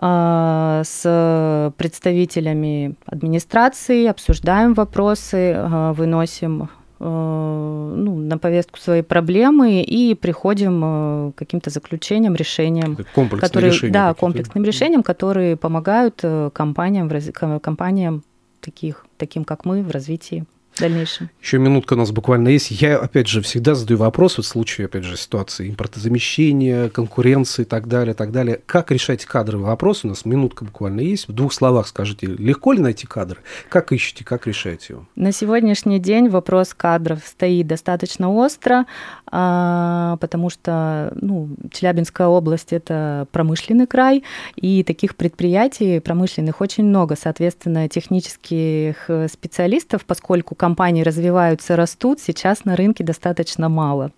э, 0.00 0.82
с 0.86 1.72
представителями 1.76 2.94
администрации, 3.04 4.06
обсуждаем 4.06 4.72
вопросы, 4.72 5.52
э, 5.52 5.92
выносим 5.92 6.70
э, 6.98 7.04
ну, 7.04 8.16
на 8.16 8.38
повестку 8.38 8.78
свои 8.78 9.02
проблемы 9.02 9.82
и 9.82 10.14
приходим 10.14 10.80
э, 10.82 11.32
к 11.32 11.34
каким-то 11.34 11.68
заключениям, 11.68 12.34
решениям, 12.36 12.96
которые, 13.38 13.70
решения 13.70 13.92
да, 13.92 14.14
комплексным 14.14 14.64
решениям, 14.64 15.02
которые 15.02 15.58
помогают 15.58 16.20
э, 16.22 16.48
компаниям, 16.54 17.10
компаниям 17.60 18.24
таких, 18.60 19.06
таким 19.16 19.44
как 19.44 19.64
мы 19.64 19.82
в 19.82 19.90
развитии 19.90 20.44
дальнейшем. 20.80 21.30
Еще 21.42 21.58
минутка 21.58 21.94
у 21.94 21.96
нас 21.96 22.10
буквально 22.10 22.48
есть. 22.48 22.70
Я, 22.70 22.98
опять 22.98 23.28
же, 23.28 23.42
всегда 23.42 23.74
задаю 23.74 23.98
вопрос 23.98 24.38
в 24.38 24.42
случае, 24.42 24.86
опять 24.86 25.04
же, 25.04 25.16
ситуации 25.16 25.70
импортозамещения, 25.70 26.88
конкуренции 26.88 27.62
и 27.62 27.64
так 27.64 27.86
далее, 27.88 28.14
так 28.14 28.32
далее. 28.32 28.60
Как 28.66 28.90
решать 28.90 29.24
кадровый 29.24 29.66
вопрос? 29.66 30.04
У 30.04 30.08
нас 30.08 30.24
минутка 30.24 30.64
буквально 30.64 31.00
есть. 31.00 31.28
В 31.28 31.32
двух 31.32 31.52
словах 31.52 31.86
скажите, 31.86 32.26
легко 32.26 32.72
ли 32.72 32.80
найти 32.80 33.06
кадры? 33.06 33.40
Как 33.68 33.92
ищете, 33.92 34.24
как 34.24 34.46
решаете 34.46 34.94
его? 34.94 35.06
На 35.16 35.32
сегодняшний 35.32 35.98
день 35.98 36.28
вопрос 36.28 36.74
кадров 36.74 37.20
стоит 37.26 37.66
достаточно 37.66 38.32
остро, 38.32 38.86
а, 39.26 40.16
потому 40.20 40.50
что 40.50 41.12
ну, 41.20 41.50
Челябинская 41.72 42.26
область– 42.26 42.68
это 42.72 43.26
промышленный 43.32 43.86
край, 43.86 44.24
и 44.56 44.82
таких 44.82 45.16
предприятий 45.16 46.00
промышленных 46.00 46.60
очень 46.60 46.84
много. 46.84 47.16
Соответственно, 47.20 47.88
технических 47.88 49.08
специалистов, 49.30 50.04
поскольку 50.04 50.54
компании 50.70 51.02
развиваются, 51.02 51.74
растут, 51.74 52.20
сейчас 52.20 52.64
на 52.64 52.76
рынке 52.76 53.02
достаточно 53.02 53.68
мало. 53.68 54.12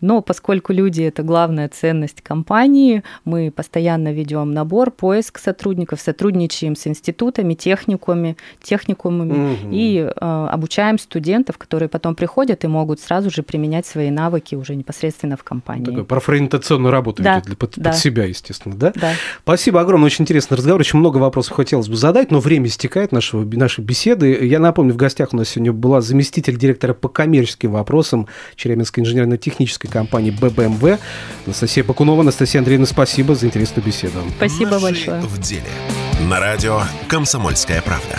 Но 0.00 0.20
поскольку 0.20 0.72
люди– 0.72 1.02
это 1.02 1.22
главная 1.22 1.68
ценность 1.68 2.22
компании, 2.22 3.04
мы 3.24 3.52
постоянно 3.52 4.12
ведем 4.12 4.52
набор, 4.52 4.90
поиск 4.90 5.38
сотрудников, 5.38 6.00
сотрудничаем 6.00 6.74
с 6.74 6.88
институтами, 6.88 7.54
техникумами, 7.54 8.36
техникумами 8.60 9.54
угу. 9.54 9.68
и 9.70 9.98
э, 9.98 10.46
обучаем 10.50 10.98
студентов, 10.98 11.56
которые 11.56 11.88
потом 11.88 12.16
приходят 12.16 12.64
и 12.64 12.66
могут 12.66 12.98
сразу 12.98 13.30
же 13.30 13.44
применять 13.44 13.86
свои 13.86 14.10
навыки 14.10 14.56
уже 14.56 14.74
непосредственно 14.74 15.36
в 15.36 15.44
компании. 15.44 15.84
Такой 15.84 16.04
профориентационную 16.04 16.90
работу 16.90 17.22
да, 17.22 17.36
ведете 17.36 17.56
под, 17.56 17.74
да. 17.76 17.90
под 17.90 17.98
себя, 17.98 18.24
естественно, 18.24 18.74
да? 18.74 18.92
Да. 18.96 19.12
Спасибо 19.44 19.80
огромное, 19.80 20.06
очень 20.06 20.24
интересный 20.24 20.56
разговор, 20.56 20.80
очень 20.80 20.98
много 20.98 21.18
вопросов 21.18 21.54
хотелось 21.54 21.88
бы 21.88 21.94
задать, 21.94 22.32
но 22.32 22.40
время 22.40 22.66
истекает 22.66 23.12
нашего, 23.12 23.44
нашей 23.44 23.84
беседы. 23.84 24.44
Я 24.44 24.58
напомню, 24.58 24.94
в 24.94 24.96
гостях 24.96 25.28
у 25.32 25.36
нас 25.36 25.50
сегодня 25.50 25.72
была 25.72 25.91
заместитель 26.00 26.56
директора 26.56 26.94
по 26.94 27.08
коммерческим 27.08 27.72
вопросам 27.72 28.28
Челябинской 28.56 29.02
инженерно-технической 29.02 29.90
компании 29.90 30.30
ББМВ 30.30 30.98
Анастасия 31.46 31.84
Пакунова. 31.84 32.22
Анастасия 32.22 32.60
Андреевна, 32.60 32.86
спасибо 32.86 33.34
за 33.34 33.46
интересную 33.46 33.84
беседу. 33.84 34.20
Спасибо 34.36 34.72
Наши 34.72 34.82
большое. 34.84 35.20
в 35.22 35.38
деле. 35.40 35.62
На 36.28 36.40
радио 36.40 36.82
«Комсомольская 37.08 37.82
правда». 37.82 38.16